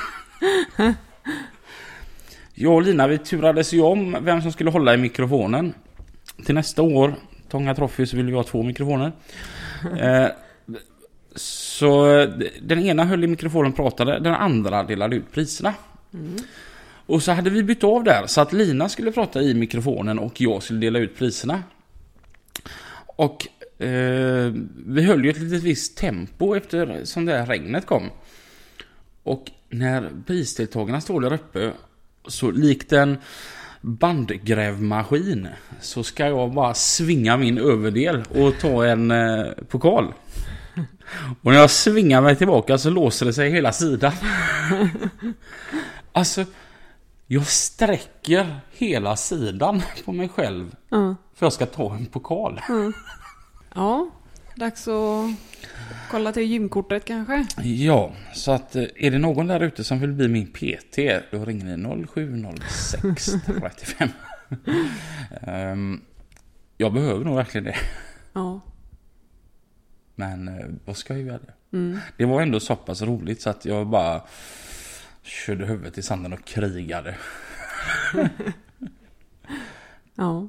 Jag 2.54 2.74
och 2.74 2.82
Lina 2.82 3.08
vi 3.08 3.18
turades 3.18 3.74
ju 3.74 3.82
om 3.82 4.18
vem 4.22 4.42
som 4.42 4.52
skulle 4.52 4.70
hålla 4.70 4.94
i 4.94 4.98
mikrofonen. 4.98 5.74
Till 6.46 6.56
nästa 6.56 6.82
år, 6.82 7.16
Tånga 7.50 7.76
Trophy, 7.76 8.06
så 8.06 8.18
vill 8.18 8.26
vi 8.26 8.34
ha 8.34 8.44
två 8.44 8.64
mikrofoner. 8.64 9.12
Så 11.40 12.06
den 12.62 12.80
ena 12.80 13.04
höll 13.04 13.24
i 13.24 13.28
mikrofonen 13.28 13.72
och 13.72 13.76
pratade, 13.76 14.20
den 14.20 14.34
andra 14.34 14.84
delade 14.84 15.16
ut 15.16 15.32
priserna. 15.32 15.74
Och 17.06 17.24
så 17.24 17.32
hade 17.32 17.50
vi 17.50 17.64
bytt 17.64 17.84
av 17.84 18.04
där 18.04 18.28
så 18.28 18.42
att 18.42 18.54
Lina 18.54 18.90
skulle 18.90 19.12
prata 19.12 19.42
i 19.42 19.54
mikrofonen 19.54 20.20
och 20.20 20.42
jag 20.42 20.64
skulle 20.64 20.80
dela 20.80 21.00
ut 21.00 21.18
priserna. 21.18 21.64
Och 23.06 23.48
eh, 23.84 24.54
vi 24.86 25.04
höll 25.04 25.26
ju 25.26 25.30
ett 25.30 25.40
litet 25.40 25.64
visst 25.64 25.98
tempo 25.98 26.56
efter 26.56 27.00
som 27.04 27.26
det 27.26 27.38
här 27.38 27.46
regnet 27.46 27.86
kom. 27.86 28.10
Och 29.24 29.52
när 29.70 30.10
prisdeltagarna 30.28 31.02
står 31.02 31.22
där 31.22 31.34
uppe 31.34 31.72
så 32.28 32.52
likt 32.52 32.94
en 32.94 33.18
bandgrävmaskin 33.82 35.48
så 35.82 36.04
ska 36.04 36.28
jag 36.28 36.54
bara 36.54 36.74
svinga 36.74 37.38
min 37.38 37.58
överdel 37.58 38.24
och 38.30 38.60
ta 38.60 38.86
en 38.86 39.12
eh, 39.12 39.46
pokal. 39.70 40.14
Och 41.44 41.52
när 41.52 41.60
jag 41.60 41.70
svingar 41.70 42.22
mig 42.22 42.36
tillbaka 42.36 42.78
så 42.78 42.90
låser 42.90 43.26
det 43.26 43.34
sig 43.34 43.50
hela 43.50 43.72
sidan. 43.72 44.14
Alltså, 46.12 46.46
jag 47.28 47.46
sträcker 47.48 48.60
hela 48.72 49.16
sidan 49.16 49.82
på 50.06 50.12
mig 50.12 50.30
själv 50.30 50.76
Ja. 50.90 51.16
för 51.36 51.46
jag 51.46 51.54
ska 51.54 51.66
ta 51.66 51.96
en 51.96 52.06
pokal. 52.06 52.62
ja, 53.76 54.10
dags 54.56 54.88
att 54.88 55.26
kolla 56.12 56.32
till 56.32 56.44
gymkortet 56.44 57.06
kanske. 57.06 57.46
Ja, 57.64 58.12
så 58.34 58.52
att 58.52 58.76
eh, 58.76 58.84
är 58.96 59.12
det 59.12 59.18
någon 59.18 59.48
där 59.48 59.60
ute 59.60 59.84
som 59.84 60.00
vill 60.00 60.12
bli 60.14 60.28
min 60.28 60.48
PT, 60.48 60.98
då 61.32 61.46
ringer 61.46 61.78
ni 61.78 62.06
0706 62.08 63.32
35. 63.46 64.10
Ehm, 65.42 66.02
jag 66.78 66.94
behöver 66.94 67.26
nog 67.26 67.36
verkligen 67.36 67.66
det. 67.66 67.76
Ja. 68.34 68.62
Men 70.20 70.48
eh, 70.48 70.66
vad 70.86 70.98
ska 70.98 71.14
jag 71.14 71.24
göra? 71.24 71.40
Mm. 71.74 71.98
Det 72.18 72.26
var 72.26 72.42
ändå 72.42 72.60
så 72.60 72.76
pass 72.76 73.02
roligt 73.02 73.42
så 73.42 73.50
att 73.50 73.66
jag 73.66 73.88
bara 73.88 74.22
körde 75.22 75.66
huvudet 75.66 75.98
i 75.98 76.02
sanden 76.02 76.34
och 76.34 76.46
krigade. 76.46 77.16
Ja. 80.16 80.48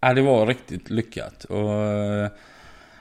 Ja, 0.00 0.14
det 0.14 0.22
var 0.22 0.46
riktigt 0.46 0.90
lyckat. 0.90 1.44
Och, 1.44 1.72
eh, 1.72 2.30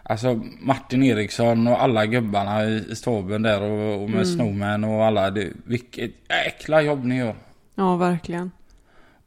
alltså 0.03 0.41
Martin 0.61 1.03
Eriksson 1.03 1.67
och 1.67 1.83
alla 1.83 2.05
gubbarna 2.05 2.65
i 2.65 2.95
staben 2.95 3.41
där 3.41 3.61
och, 3.61 4.03
och 4.03 4.09
med 4.09 4.27
Snowman 4.27 4.83
och 4.83 5.05
alla. 5.05 5.31
Det, 5.31 5.49
vilket 5.65 6.11
jäkla 6.29 6.81
jobb 6.81 7.05
ni 7.05 7.17
gör. 7.17 7.35
ja, 7.75 7.95
verkligen. 7.95 8.51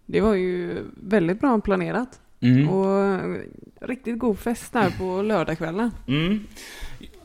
Det 0.07 0.21
var 0.21 0.35
ju 0.35 0.85
väldigt 0.97 1.41
bra 1.41 1.61
planerat. 1.61 2.21
Mm. 2.41 2.69
Och 2.69 3.21
riktigt 3.81 4.19
god 4.19 4.39
fest 4.39 4.73
där 4.73 4.91
på 4.99 5.23
lördagskvällen. 5.23 5.91
Mm. 6.09 6.47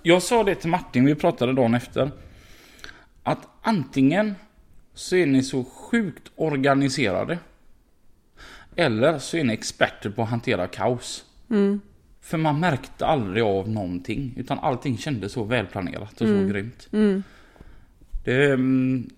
Jag 0.04 0.24
sa 0.24 0.44
det 0.44 0.56
till 0.56 0.70
Martin, 0.70 1.06
vi 1.06 1.16
pratade 1.16 1.54
dagen 1.54 1.74
efter. 1.74 2.12
Att 3.24 3.48
antingen 3.62 4.36
så 4.94 5.16
är 5.16 5.26
ni 5.26 5.44
så 5.44 5.64
sjukt 5.64 6.32
organiserade. 6.36 7.40
Eller 8.76 9.20
så 9.20 9.38
är 9.38 9.44
ni 9.44 9.54
experter 9.54 10.10
på 10.10 10.22
att 10.22 10.30
hantera 10.30 10.68
kaos. 10.68 11.26
Mm. 11.50 11.82
För 12.22 12.38
man 12.38 12.60
märkte 12.60 13.06
aldrig 13.06 13.44
av 13.44 13.70
någonting. 13.70 14.34
Utan 14.38 14.60
allting 14.60 14.98
kändes 14.98 15.32
så 15.32 15.44
välplanerat 15.44 16.22
och 16.22 16.28
så 16.28 16.46
grymt. 16.46 16.88
Mm. 16.92 17.24
Det 18.24 18.34
är 18.34 18.54
en 18.54 19.10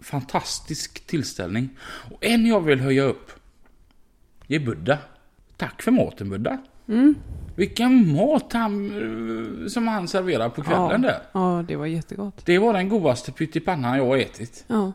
fantastisk 0.00 1.06
tillställning. 1.06 1.68
Och 1.80 2.24
en 2.24 2.46
jag 2.46 2.60
vill 2.60 2.80
höja 2.80 3.02
upp. 3.02 3.30
Det 4.46 4.54
är 4.54 4.60
Buddha. 4.60 4.98
Tack 5.56 5.82
för 5.82 5.90
maten 5.90 6.30
Buddha. 6.30 6.58
Mm. 6.90 7.14
Vilken 7.56 8.12
mat 8.16 8.52
han, 8.52 8.90
eh, 9.62 9.68
som 9.68 9.88
han 9.88 10.08
serverar 10.08 10.48
på 10.48 10.62
kvällen 10.62 11.02
där. 11.02 11.18
Ja, 11.32 11.64
det 11.68 11.76
var 11.76 11.86
jättegott. 11.86 12.46
Det 12.46 12.58
var 12.58 12.72
den 12.72 12.88
godaste 12.88 13.32
pyttipannan 13.32 13.96
jag 13.98 14.06
har 14.06 14.16
ätit. 14.16 14.64
Ja, 14.66 14.92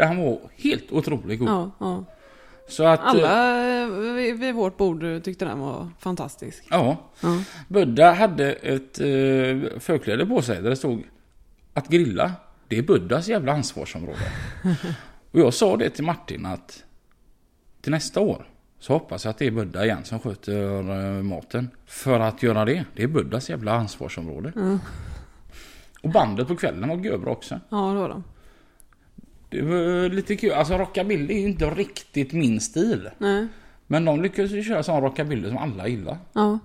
Han 0.00 0.16
var 0.24 0.38
helt 0.56 0.92
otroligt 0.92 1.38
god. 1.38 1.48
ja, 1.48 1.70
ja. 1.78 2.04
Så 2.68 2.84
att... 2.84 3.00
eh, 3.00 3.06
Alla 3.06 3.82
eh, 3.82 3.88
vid, 4.34 4.54
vårt 4.54 4.76
bord 4.76 5.04
tyckte 5.24 5.44
den 5.44 5.58
var 5.60 5.88
fantastisk. 5.98 6.64
Ja. 6.70 6.96
Ja. 7.22 7.42
Buddha 7.68 8.12
hade 8.12 8.52
ett 8.52 8.96
förkläde 9.82 10.26
på 10.26 10.42
sig 10.42 10.62
där 10.62 10.70
det 10.70 10.76
stod 10.76 11.02
att 11.74 11.88
grilla, 11.88 12.32
det 12.68 12.78
är 12.78 12.82
Buddhas 12.82 13.28
jävla 13.28 13.52
ansvarsområde. 13.52 14.18
Och 15.30 15.40
jag 15.40 15.54
sa 15.54 15.76
det 15.76 15.90
till 15.90 16.04
Martin 16.04 16.46
att 16.46 16.84
till 17.80 17.92
nästa 17.92 18.20
år 18.20 18.46
så 18.84 18.92
hoppas 18.92 19.24
jag 19.24 19.30
att 19.30 19.38
det 19.38 19.46
är 19.46 19.50
Buddha 19.50 19.84
igen 19.84 20.04
som 20.04 20.20
sköter 20.20 20.78
eh, 20.78 21.22
maten. 21.22 21.70
För 21.86 22.20
att 22.20 22.42
göra 22.42 22.64
det, 22.64 22.84
det 22.96 23.02
är 23.02 23.06
Buddhas 23.06 23.50
jävla 23.50 23.72
ansvarsområde. 23.72 24.52
Mm. 24.56 24.78
Och 26.02 26.10
bandet 26.10 26.48
på 26.48 26.56
kvällen 26.56 26.88
var 26.88 26.96
görbra 26.96 27.30
också. 27.30 27.60
Ja, 27.68 27.76
det 27.76 27.94
var 27.94 28.08
de. 28.08 28.24
Det 29.48 29.62
var 29.62 30.08
lite 30.08 30.36
kul. 30.36 30.52
Alltså 30.52 30.78
rockabilly 30.78 31.34
är 31.34 31.38
ju 31.38 31.46
inte 31.46 31.70
riktigt 31.70 32.32
min 32.32 32.60
stil. 32.60 33.10
Nej. 33.18 33.46
Men 33.86 34.04
de 34.04 34.22
lyckades 34.22 34.52
ju 34.52 34.62
köra 34.62 34.82
sån 34.82 35.02
rockabilly 35.02 35.48
som 35.48 35.58
alla 35.58 35.88
gillar. 35.88 36.18
Ja. 36.32 36.58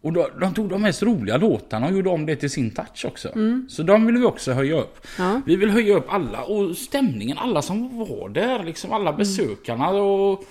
Och 0.00 0.12
då, 0.12 0.28
de 0.40 0.54
tog 0.54 0.68
de 0.68 0.82
mest 0.82 1.02
roliga 1.02 1.36
låtarna 1.36 1.86
och 1.86 1.92
gjorde 1.92 2.10
om 2.10 2.26
det 2.26 2.36
till 2.36 2.50
sin 2.50 2.70
touch 2.70 3.04
också. 3.04 3.28
Så 3.68 3.82
de 3.82 4.06
vill 4.06 4.16
vi 4.16 4.24
också 4.24 4.52
höja 4.52 4.80
upp. 4.80 5.06
Ja. 5.18 5.40
Vi 5.46 5.56
vill 5.56 5.70
höja 5.70 5.96
upp 5.96 6.06
alla 6.08 6.42
och 6.42 6.76
stämningen, 6.76 7.38
alla 7.38 7.62
som 7.62 7.98
var 7.98 8.28
där, 8.28 8.64
liksom 8.64 8.92
alla 8.92 9.12
besökarna 9.12 9.88
och, 9.90 10.44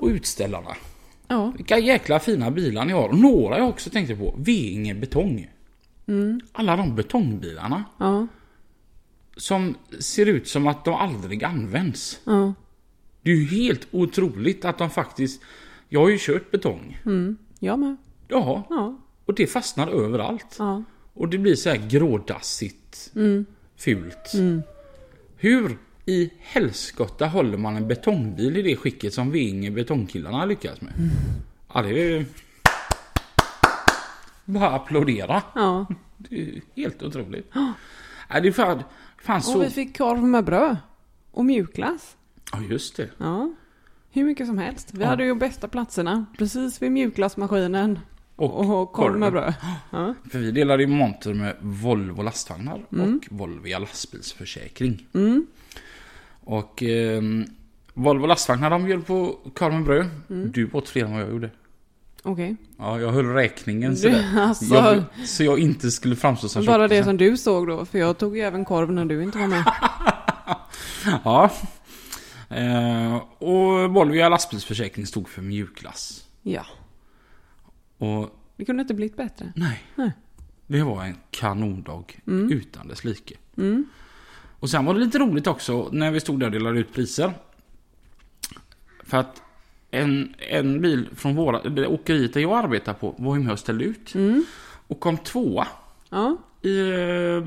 och 0.00 0.08
utställarna. 0.08 0.76
Ja. 1.28 1.52
Vilka 1.56 1.78
jäkla 1.78 2.20
fina 2.20 2.50
bilar 2.50 2.84
ni 2.84 2.92
har. 2.92 3.08
Och 3.08 3.18
några 3.18 3.58
jag 3.58 3.68
också 3.68 3.90
tänkte 3.90 4.16
på, 4.16 4.34
Veinge 4.38 4.94
Betong. 4.94 5.50
Alla 6.52 6.76
de 6.76 6.94
betongbilarna 6.96 7.84
Ja. 7.98 8.26
som 9.36 9.74
ser 9.98 10.26
ut 10.26 10.48
som 10.48 10.66
att 10.66 10.84
de 10.84 10.94
aldrig 10.94 11.44
används. 11.44 12.20
Ja. 12.24 12.54
Det 13.22 13.30
är 13.30 13.34
ju 13.36 13.46
helt 13.46 13.86
otroligt 13.90 14.64
att 14.64 14.78
de 14.78 14.90
faktiskt... 14.90 15.42
Jag 15.88 16.00
har 16.00 16.08
ju 16.08 16.16
kört 16.20 16.50
betong. 16.50 16.98
Mm. 17.04 17.36
Jag 17.58 17.78
med. 17.78 17.96
Ja, 18.28 18.66
Ja. 18.70 18.98
och 19.24 19.34
det 19.34 19.46
fastnar 19.46 19.88
överallt. 19.88 20.56
Ja. 20.58 20.82
Och 21.14 21.28
det 21.28 21.38
blir 21.38 21.54
så 21.54 21.68
här 21.70 21.88
grådassigt. 21.88 23.12
Mm. 23.14 23.46
Fult. 23.76 24.32
Hur 25.36 25.78
i 26.10 26.30
helskotta 26.40 27.26
håller 27.26 27.58
man 27.58 27.76
en 27.76 27.88
betongbil 27.88 28.56
i 28.56 28.62
det 28.62 28.76
skicket 28.76 29.14
som 29.14 29.30
Vinge 29.30 29.70
betongkillarna 29.70 30.38
har 30.38 30.46
lyckats 30.46 30.80
med? 30.80 30.92
Ja, 31.74 31.82
det 31.82 32.12
är... 32.16 32.24
Bara 34.44 34.70
applådera. 34.70 35.42
Ja. 35.54 35.86
Det 36.18 36.42
är 36.42 36.60
helt 36.76 37.02
otroligt. 37.02 37.50
Ja, 38.28 38.40
det 38.40 38.48
är 38.48 38.52
fan, 38.52 38.82
fan 39.22 39.36
Och 39.36 39.44
så... 39.44 39.58
vi 39.58 39.70
fick 39.70 39.98
korv 39.98 40.22
med 40.24 40.44
bröd. 40.44 40.76
Och 41.30 41.44
mjukglass. 41.44 42.16
Ja, 42.52 42.60
just 42.70 42.96
det. 42.96 43.08
Ja. 43.18 43.52
Hur 44.10 44.24
mycket 44.24 44.46
som 44.46 44.58
helst. 44.58 44.88
Vi 44.94 45.02
Ja. 45.02 45.08
hade 45.08 45.24
ju 45.24 45.34
bästa 45.34 45.68
platserna. 45.68 46.26
Precis 46.38 46.82
vid 46.82 46.92
mjukglassmaskinen. 46.92 47.98
Och, 48.36 48.80
Och, 48.82 48.92
korv 48.92 49.18
med 49.18 49.32
bröd. 49.32 49.54
Ja. 49.90 50.14
För 50.30 50.38
vi 50.38 50.50
delade 50.50 50.82
ju 50.82 50.88
monter 50.88 51.34
med 51.34 51.56
Volvo 51.60 52.22
lastvagnar 52.22 52.82
Mm. 52.92 53.16
och 53.16 53.38
Volvia 53.38 53.78
lastbilsförsäkring. 53.78 55.06
Mm. 55.14 55.46
Och 56.50 56.82
eh, 56.82 57.22
Volvo 57.94 58.26
lastvagnar 58.26 58.70
de 58.70 58.84
bjöd 58.84 59.06
på 59.06 59.38
korv 59.54 59.72
med 59.72 59.84
bröd. 59.84 60.06
Mm. 60.30 60.52
Du 60.52 60.70
åt 60.72 60.88
fler 60.88 61.04
än 61.04 61.12
vad 61.12 61.22
jag 61.22 61.30
gjorde. 61.30 61.50
Okej. 62.22 62.56
Ja, 62.78 63.00
jag 63.00 63.12
höll 63.12 63.26
räkningen 63.26 63.96
sådär. 63.96 64.24
alltså, 64.38 64.74
Jag, 64.74 65.04
så 65.26 65.44
jag 65.44 65.58
inte 65.58 65.90
skulle 65.90 66.16
framstå 66.16 66.48
som 66.48 66.64
bara 66.66 66.88
det 66.88 67.04
som 67.04 67.16
du 67.16 67.36
såg 67.36 67.66
då. 67.66 67.84
För 67.84 67.98
jag 67.98 68.18
tog 68.18 68.36
ju 68.36 68.42
även 68.42 68.64
korv 68.64 68.92
när 68.92 69.04
du 69.04 69.22
inte 69.22 69.38
var 69.38 69.46
med. 69.46 69.64
Ja. 71.24 71.50
Eh, 72.48 73.16
och 73.38 73.90
Volvia 73.94 74.28
lastbilsförsäkring 74.28 75.06
stod 75.06 75.28
för 75.28 75.42
mjukglass. 75.42 76.24
Ja. 76.42 76.66
Och 77.98 78.38
Det 78.56 78.64
kunde 78.64 78.80
inte 78.82 78.94
blivit 78.94 79.16
bättre. 79.16 79.52
nej. 79.56 79.82
Nej. 79.96 80.12
Det 80.66 80.82
var 80.82 81.04
en 81.04 81.16
kanondag 81.30 82.04
Mm. 82.26 82.52
utan 82.52 82.88
dess 82.88 83.04
like. 83.04 83.34
Mm. 83.56 83.84
Och 84.60 84.70
sen 84.70 84.84
var 84.84 84.94
det 84.94 85.00
lite 85.00 85.18
roligt 85.18 85.46
också 85.46 85.88
när 85.92 86.10
vi 86.10 86.20
stod 86.20 86.40
där 86.40 86.46
och 86.46 86.52
delade 86.52 86.78
ut 86.78 86.92
priser. 86.92 87.32
För 89.04 89.16
att 89.18 89.42
en, 89.90 90.34
en 90.38 90.80
bil 90.80 91.08
från 91.16 91.36
våra, 91.36 91.62
det 91.68 91.86
åkeriet 91.86 92.34
där 92.34 92.40
jag 92.40 92.52
arbetar 92.64 92.92
på 92.94 93.14
var 93.18 93.36
ju 93.36 93.42
med 93.42 93.52
och 93.52 93.58
ställde 93.58 93.84
ut. 93.84 94.14
Mm. 94.14 94.44
Och 94.86 95.00
kom 95.00 95.18
tvåa 95.18 95.66
Ja. 96.08 96.36
i 96.62 96.80
eh, 96.90 97.44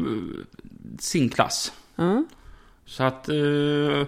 sin 0.99 1.29
klass. 1.29 1.73
Ja. 1.95 2.23
Så 2.85 3.03
att 3.03 3.29
eh, 3.29 4.07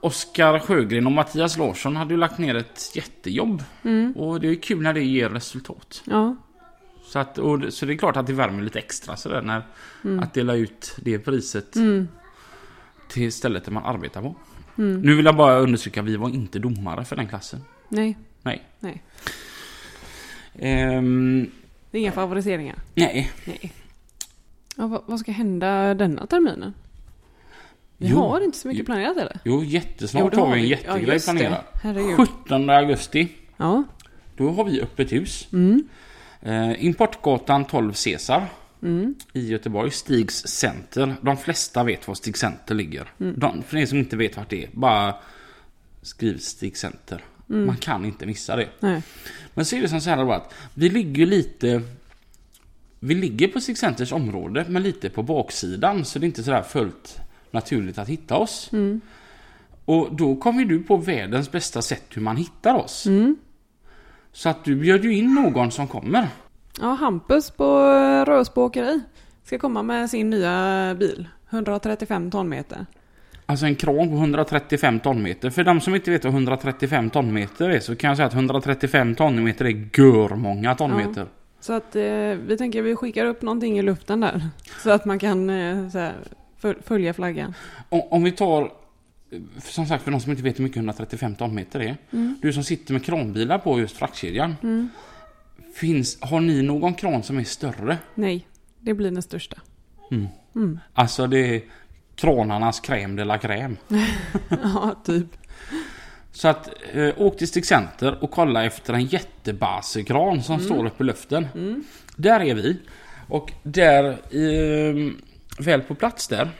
Oskar 0.00 0.58
Sjögren 0.58 1.06
och 1.06 1.12
Mattias 1.12 1.56
Larsson 1.56 1.96
hade 1.96 2.14
ju 2.14 2.20
lagt 2.20 2.38
ner 2.38 2.54
ett 2.54 2.96
jättejobb. 2.96 3.62
Mm. 3.82 4.12
Och 4.12 4.40
det 4.40 4.48
är 4.48 4.54
kul 4.54 4.82
när 4.82 4.92
det 4.92 5.02
ger 5.04 5.28
resultat. 5.28 6.02
Ja. 6.04 6.36
Så, 7.04 7.18
att, 7.18 7.38
och, 7.38 7.60
så 7.68 7.86
det 7.86 7.92
är 7.92 7.96
klart 7.96 8.16
att 8.16 8.26
det 8.26 8.32
värmer 8.32 8.62
lite 8.62 8.78
extra 8.78 9.16
sådär 9.16 9.42
när 9.42 9.62
att 10.22 10.34
dela 10.34 10.54
ut 10.54 10.96
det 11.02 11.18
priset 11.18 11.76
Mm. 11.76 12.08
Till 13.12 13.32
stället 13.32 13.64
där 13.64 13.72
man 13.72 13.84
arbetar 13.84 14.22
på. 14.22 14.34
Mm. 14.78 15.00
Nu 15.00 15.14
vill 15.16 15.24
jag 15.24 15.36
bara 15.36 15.58
understryka 15.58 16.02
vi 16.02 16.16
var 16.16 16.28
inte 16.28 16.58
domare 16.58 17.04
för 17.04 17.16
den 17.16 17.28
klassen. 17.28 17.64
Nej, 17.88 18.16
Nej. 18.42 18.62
Nej. 18.80 19.02
Ehm, 20.58 21.50
det 21.90 21.98
är 21.98 22.02
inga 22.02 22.12
favoriseringar. 22.12 22.76
nej. 22.94 23.30
Nej. 23.44 23.72
Ja, 24.76 24.86
vad, 24.86 25.02
vad 25.06 25.20
ska 25.20 25.32
hända 25.32 25.94
denna 25.94 26.26
terminen? 26.26 26.74
Vi 27.96 28.08
Jo. 28.08 28.16
har 28.18 28.40
inte 28.40 28.58
så 28.58 28.68
mycket 28.68 28.86
planerat 28.86 29.16
eller? 29.16 29.38
Jo, 29.44 29.64
jättesnart 29.64 30.32
Jo, 30.36 30.40
har 30.44 30.54
vi 30.54 30.60
en 30.62 30.68
Ja, 30.68 30.76
jättegrej 30.76 31.18
det. 31.18 31.24
planerad. 31.24 31.60
Herregud. 31.82 32.16
17 32.16 32.70
augusti, 32.70 33.28
Ja. 33.56 33.84
då 34.36 34.50
har 34.50 34.64
vi 34.64 34.80
öppet 34.80 35.12
hus. 35.12 35.48
Mm. 35.52 35.88
Eh, 36.42 36.84
Importgatan 36.84 37.64
12 37.64 37.92
Cesar 37.92 38.46
Mm. 38.82 39.14
i 39.32 39.48
Göteborg, 39.48 39.90
Stigs 39.90 40.46
Center. 40.46 41.14
De 41.20 41.36
flesta 41.36 41.84
vet 41.84 42.08
var 42.08 42.14
Stig 42.14 42.36
Center 42.36 42.74
ligger. 42.74 43.12
Mm. 43.20 43.34
De, 43.38 43.62
för 43.62 43.76
er 43.76 43.86
som 43.86 43.98
inte 43.98 44.16
vet 44.16 44.36
vart 44.36 44.50
det 44.50 44.64
är, 44.64 44.70
bara 44.72 45.14
skriv 46.02 46.38
Stig 46.38 46.76
Center. 46.76 47.24
Mm. 47.50 47.66
Man 47.66 47.76
kan 47.76 48.04
inte 48.04 48.26
missa 48.26 48.56
det. 48.56 48.68
Nej. 48.80 49.02
Men 49.54 49.64
så 49.64 49.76
är 49.76 49.82
det 49.82 49.88
som 49.88 50.00
så 50.00 50.10
här 50.10 50.24
då 50.24 50.32
att 50.32 50.54
vi 50.74 50.88
ligger 50.88 51.26
lite... 51.26 51.82
Vi 53.00 53.14
ligger 53.14 53.48
på 53.48 53.60
Stig 53.60 53.78
Centers 53.78 54.12
område, 54.12 54.64
men 54.68 54.82
lite 54.82 55.10
på 55.10 55.22
baksidan. 55.22 56.04
Så 56.04 56.18
det 56.18 56.24
är 56.24 56.26
inte 56.26 56.42
sådär 56.42 56.62
fullt 56.62 57.18
naturligt 57.50 57.98
att 57.98 58.08
hitta 58.08 58.36
oss. 58.36 58.70
Mm. 58.72 59.00
Och 59.84 60.16
då 60.16 60.36
kommer 60.36 60.64
du 60.64 60.82
på 60.82 60.96
världens 60.96 61.52
bästa 61.52 61.82
sätt 61.82 62.04
hur 62.10 62.22
man 62.22 62.36
hittar 62.36 62.74
oss. 62.74 63.06
Mm. 63.06 63.36
Så 64.32 64.48
att 64.48 64.64
du 64.64 64.76
bjöd 64.76 65.04
ju 65.04 65.14
in 65.14 65.34
någon 65.34 65.70
som 65.70 65.88
kommer. 65.88 66.28
Ja, 66.80 66.86
Hampus 66.86 67.50
på 67.50 67.64
eh, 67.64 68.24
Rösbo 68.24 68.62
åkeri 68.62 69.00
ska 69.44 69.58
komma 69.58 69.82
med 69.82 70.10
sin 70.10 70.30
nya 70.30 70.94
bil. 70.98 71.28
135 71.50 72.30
tonmeter. 72.30 72.86
Alltså 73.46 73.66
en 73.66 73.74
kran 73.76 74.08
på 74.08 74.14
135 74.14 75.00
tonmeter. 75.00 75.50
För 75.50 75.64
de 75.64 75.80
som 75.80 75.94
inte 75.94 76.10
vet 76.10 76.24
vad 76.24 76.32
135 76.34 77.10
tonmeter 77.10 77.70
är 77.70 77.80
så 77.80 77.96
kan 77.96 78.08
jag 78.08 78.16
säga 78.16 78.26
att 78.26 78.34
135 78.34 79.14
tonmeter 79.14 79.64
är 79.64 79.88
gör 79.98 80.36
många 80.36 80.74
tonmeter. 80.74 81.26
Så 81.60 81.72
att 81.72 81.96
eh, 81.96 82.02
vi 82.46 82.56
tänker 82.58 82.78
att 82.78 82.84
vi 82.84 82.96
skickar 82.96 83.26
upp 83.26 83.42
någonting 83.42 83.78
i 83.78 83.82
luften 83.82 84.20
där. 84.20 84.48
Så 84.82 84.90
att 84.90 85.04
man 85.04 85.18
kan 85.18 85.50
eh, 85.50 85.88
här, 85.94 86.14
föl- 86.58 86.82
följa 86.84 87.14
flaggan. 87.14 87.54
Om, 87.88 88.00
om 88.10 88.24
vi 88.24 88.32
tar, 88.32 88.72
som 89.58 89.86
sagt 89.86 90.04
för 90.04 90.10
de 90.10 90.20
som 90.20 90.30
inte 90.30 90.42
vet 90.42 90.58
hur 90.58 90.64
mycket 90.64 90.76
135 90.76 91.34
tonmeter 91.34 91.80
är. 91.80 91.96
Mm. 92.10 92.38
Du 92.42 92.52
som 92.52 92.64
sitter 92.64 92.92
med 92.92 93.04
kranbilar 93.04 93.58
på 93.58 93.80
just 93.80 93.96
fraktkedjan. 93.96 94.56
Mm. 94.62 94.88
Finns, 95.74 96.20
har 96.20 96.40
ni 96.40 96.62
någon 96.62 96.94
kran 96.94 97.22
som 97.22 97.38
är 97.38 97.44
större? 97.44 97.98
Nej, 98.14 98.46
det 98.80 98.94
blir 98.94 99.10
den 99.10 99.22
största. 99.22 99.56
Mm. 100.10 100.26
Mm. 100.54 100.78
Alltså 100.94 101.26
det 101.26 101.38
är 101.38 101.62
kranarnas 102.14 102.82
crème 102.82 103.16
de 103.16 103.24
la 103.24 103.38
crème. 103.38 103.76
Ja, 104.48 104.94
typ. 105.04 105.26
Så 106.32 106.48
att 106.48 106.70
eh, 106.92 107.14
åk 107.16 107.38
till 107.38 107.48
Stig 107.48 107.66
Center 107.66 108.24
och 108.24 108.30
kolla 108.30 108.64
efter 108.64 108.94
en 108.94 109.04
jättebasekran 109.04 110.42
som 110.42 110.60
står 110.60 110.86
uppe 110.86 111.02
i 111.02 111.06
luften. 111.06 111.46
Mm. 111.54 111.84
Där 112.16 112.40
är 112.40 112.54
vi. 112.54 112.76
Och 113.28 113.52
där, 113.62 114.04
eh, 114.30 115.12
väl 115.58 115.82
på 115.82 115.94
plats 115.94 116.28
där, 116.28 116.50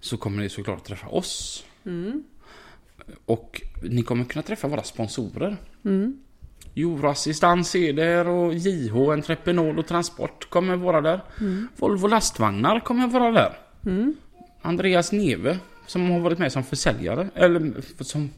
så 0.00 0.16
kommer 0.16 0.42
ni 0.42 0.48
såklart 0.48 0.84
träffa 0.84 1.08
oss. 1.08 1.64
Mm. 1.86 2.24
Och 3.26 3.62
ni 3.82 4.02
kommer 4.02 4.24
kunna 4.24 4.42
träffa 4.42 4.68
våra 4.68 4.82
sponsorer. 4.82 5.56
Mm. 5.84 6.20
Euroassistans 6.76 7.74
är 7.74 7.92
där 7.92 8.28
och 8.28 8.54
JH 8.54 8.96
Entreprenad 8.96 9.78
och 9.78 9.86
Transport 9.86 10.50
kommer 10.50 10.76
vara 10.76 11.00
där. 11.00 11.20
Mm. 11.40 11.68
Volvo 11.76 12.06
Lastvagnar 12.06 12.80
kommer 12.80 13.06
vara 13.06 13.30
där. 13.30 13.58
Mm. 13.86 14.16
Andreas 14.62 15.12
Neve 15.12 15.58
som 15.86 16.10
har 16.10 16.20
varit 16.20 16.38
med 16.38 16.52
som 16.52 16.64
försäljare, 16.64 17.28
eller 17.34 17.72
som, 18.00 18.30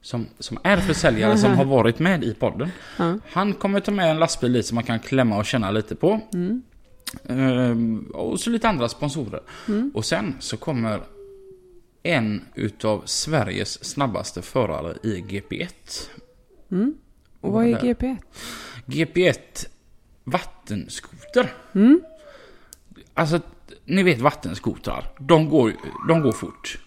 som, 0.00 0.26
som 0.38 0.58
är 0.62 0.76
försäljare 0.76 1.38
som 1.38 1.52
har 1.52 1.64
varit 1.64 1.98
med 1.98 2.24
i 2.24 2.34
podden. 2.34 2.70
Ja. 2.96 3.18
Han 3.30 3.52
kommer 3.52 3.80
ta 3.80 3.90
med 3.90 4.10
en 4.10 4.18
lastbil 4.18 4.52
dit 4.52 4.66
som 4.66 4.74
man 4.74 4.84
kan 4.84 4.98
klämma 4.98 5.36
och 5.36 5.46
känna 5.46 5.70
lite 5.70 5.94
på. 5.94 6.20
Mm. 6.34 6.62
Ehm, 7.28 8.10
och 8.14 8.40
så 8.40 8.50
lite 8.50 8.68
andra 8.68 8.88
sponsorer. 8.88 9.40
Mm. 9.68 9.90
Och 9.94 10.04
sen 10.04 10.34
så 10.40 10.56
kommer 10.56 11.00
en 12.02 12.44
utav 12.54 13.02
Sveriges 13.04 13.84
snabbaste 13.84 14.42
förare 14.42 14.96
i 15.02 15.20
GP1. 15.20 15.68
Mm. 16.70 16.94
Och 17.40 17.52
vad 17.52 17.66
är 17.66 17.72
Där. 17.72 17.80
GP1? 17.80 18.16
GP1 18.86 19.66
vattenskoter. 20.24 21.52
Mm. 21.74 22.00
Alltså, 23.14 23.40
ni 23.84 24.02
vet 24.02 24.20
vattenskotrar. 24.20 25.04
De 25.18 25.48
går, 25.48 25.72
de 26.08 26.22
går 26.22 26.32
fort. 26.32 26.78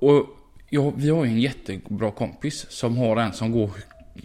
Och 0.00 0.26
ja, 0.70 0.92
vi 0.96 1.10
har 1.10 1.24
ju 1.24 1.30
en 1.30 1.40
jättebra 1.40 2.10
kompis 2.10 2.66
som 2.70 2.96
har 2.96 3.16
en 3.16 3.32
som 3.32 3.52
går 3.52 3.70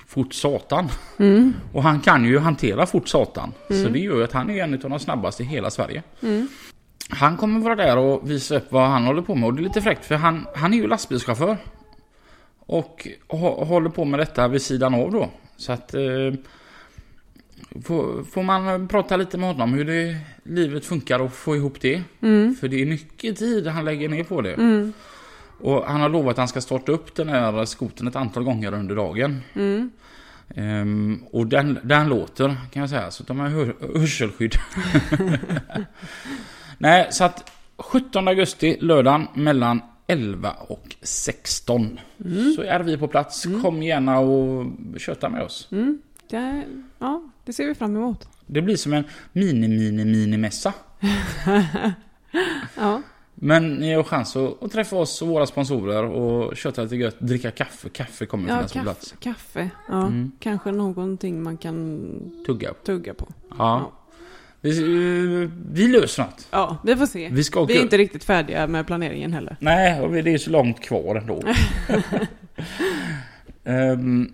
fort 0.08 0.34
satan. 0.34 0.89
Mm. 1.20 1.54
Och 1.74 1.84
han 1.84 2.00
kan 2.00 2.26
ju 2.26 2.39
hantera 2.39 2.86
fort 2.86 3.08
satan. 3.08 3.54
Så 3.68 3.89
det 3.89 4.00
gör 4.00 4.16
ju 4.16 4.24
att 4.24 4.32
han 4.32 4.50
är 4.50 4.63
en 4.63 4.74
av 4.74 4.89
de 4.89 5.00
snabbaste 5.00 5.44
i 5.44 5.46
hela 5.46 5.70
Sverige. 5.70 6.04
Mm. 6.22 6.48
Han 7.10 7.38
kommer 7.38 7.60
vara 7.60 7.76
där 7.76 7.98
och 7.98 8.30
visa 8.30 8.56
upp 8.56 8.72
vad 8.72 8.89
han 8.89 9.04
håller 9.06 9.22
på 9.22 9.36
med. 9.36 9.48
Och 9.48 9.54
det 9.54 9.62
är 9.62 9.63
lite 9.63 9.82
fräckt 9.82 10.06
för 10.06 10.16
han, 10.16 10.48
han 10.56 10.74
är 10.74 10.78
ju 10.78 10.88
lastbilschaufför. 10.88 11.58
Och 12.65 13.08
hå- 13.28 13.65
håller 13.65 13.89
på 13.89 14.06
med 14.06 14.19
detta 14.19 14.47
vid 14.47 14.62
sidan 14.62 14.93
av 14.93 15.12
då. 15.12 15.30
Så 15.58 15.71
att... 15.71 15.93
Eh, 15.93 16.34
får, 17.86 18.23
får 18.23 18.43
man 18.43 18.88
prata 18.88 19.17
lite 19.17 19.38
med 19.38 19.49
honom 19.49 19.73
hur 19.73 19.86
det, 19.86 20.17
livet 20.43 20.86
funkar 20.86 21.19
och 21.19 21.34
få 21.34 21.56
ihop 21.56 21.82
det. 21.82 22.04
Mm. 22.21 22.56
För 22.56 22.67
det 22.67 22.82
är 22.82 22.86
mycket 22.86 23.38
tid 23.38 23.67
han 23.67 23.86
lägger 23.86 24.10
ner 24.10 24.23
på 24.23 24.41
det. 24.41 24.54
Mm. 24.54 24.93
Och 25.62 25.86
han 25.86 26.02
har 26.02 26.10
lovat 26.10 26.32
att 26.32 26.38
han 26.38 26.47
ska 26.47 26.62
starta 26.62 26.91
upp 26.91 27.15
den 27.15 27.30
här 27.30 27.65
skoten 27.65 28.08
ett 28.08 28.15
antal 28.15 28.43
gånger 28.43 28.73
under 28.73 28.95
dagen. 28.95 29.41
Mm. 29.54 29.91
Ehm, 30.56 31.23
och 31.32 31.47
den, 31.47 31.80
den 31.84 32.08
låter 32.08 32.47
kan 32.71 32.80
jag 32.82 32.89
säga. 32.89 33.12
Så 33.12 33.23
de 33.23 33.39
har 33.39 33.47
hör, 33.49 33.76
hörselskydd. 33.99 34.56
Nej, 36.78 37.08
så 37.12 37.23
att 37.23 37.52
17 37.78 38.28
augusti, 38.28 38.78
lördagen 38.82 39.28
mellan 39.34 39.82
11 40.13 40.52
och 40.67 40.95
16. 41.02 41.99
Så 42.56 42.62
är 42.62 42.80
vi 42.84 42.97
på 42.97 43.08
plats. 43.08 43.45
Kom 43.62 43.84
gärna 43.84 44.19
och 44.19 44.65
köta 44.97 45.30
med 45.30 45.41
oss. 45.43 45.67
Mm. 45.71 46.02
Det, 46.30 46.63
ja, 46.99 47.23
det 47.45 47.54
ser 47.54 47.67
vi 47.67 47.76
fram 47.76 47.95
emot. 47.95 48.28
Det 48.45 48.62
blir 48.62 48.76
som 48.76 48.93
en 48.93 49.04
mini-mini-mini-mässa. 49.34 50.73
Ja. 52.78 53.02
Men 53.36 53.73
ni 53.76 53.93
har 53.93 54.04
chans 54.04 54.36
att, 54.36 54.63
att 54.63 54.71
träffa 54.71 54.95
oss 54.95 55.21
och 55.21 55.28
våra 55.28 55.45
sponsorer 55.45 56.04
och 56.04 56.58
köta 56.58 56.84
lite 56.84 56.95
gött, 56.95 57.15
dricka 57.19 57.52
kaffe. 57.52 57.89
Kaffe 57.89 58.26
kommer 58.26 58.49
Ja, 58.49 58.56
finnas 58.56 58.71
på 58.73 58.80
kaffe. 58.80 58.84
plats. 58.84 59.15
kaffe. 59.19 59.69
Ja, 59.89 60.08
Mm. 60.08 60.32
kanske 60.39 60.71
någonting 60.71 61.43
man 61.43 61.58
kan 61.58 61.99
Tugga. 62.45 62.73
tugga 62.73 63.13
på. 63.13 63.28
Ja. 63.58 63.91
Vi, 64.63 64.78
eh, 65.43 65.49
vi 65.71 65.88
löser 65.88 66.23
något. 66.23 66.47
Ja, 66.52 66.78
vi 66.84 66.95
får 66.95 67.06
se. 67.06 67.30
Vi 67.32 67.43
ska 67.43 67.65
Vi 67.65 67.78
är 67.78 67.82
inte 67.82 67.97
riktigt 67.97 68.23
färdiga 68.23 68.67
med 68.67 68.88
planeringen 68.88 69.34
heller. 69.34 69.58
Nej, 69.60 70.02
och 70.02 70.12
det 70.12 70.34
är 70.34 70.38
så 70.38 70.49
långt 70.49 70.80
kvar 70.80 71.15
ändå. 71.15 71.41
Ehm, 73.63 74.34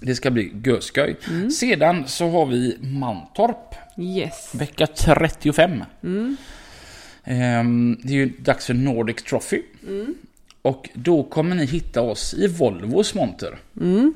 det 0.00 0.14
ska 0.14 0.30
bli 0.30 0.52
göskoj. 0.64 1.16
Mm. 1.28 1.50
Sedan 1.50 2.04
så 2.08 2.30
har 2.30 2.46
vi 2.46 2.78
Mantorp, 2.80 3.74
Yes. 3.98 4.54
vecka 4.54 4.86
35. 4.86 5.84
Mm. 6.02 6.36
Ehm, 7.24 7.98
det 8.02 8.12
är 8.12 8.16
ju 8.16 8.28
dags 8.38 8.66
för 8.66 8.74
Nordic 8.74 9.16
Trophy. 9.22 9.62
Mm. 9.88 10.14
Och 10.62 10.88
då 10.94 11.22
kommer 11.22 11.56
ni 11.56 11.64
hitta 11.66 12.00
oss 12.00 12.34
i 12.34 12.46
Volvos 12.46 13.14
monter. 13.14 13.58
Mm. 13.80 14.14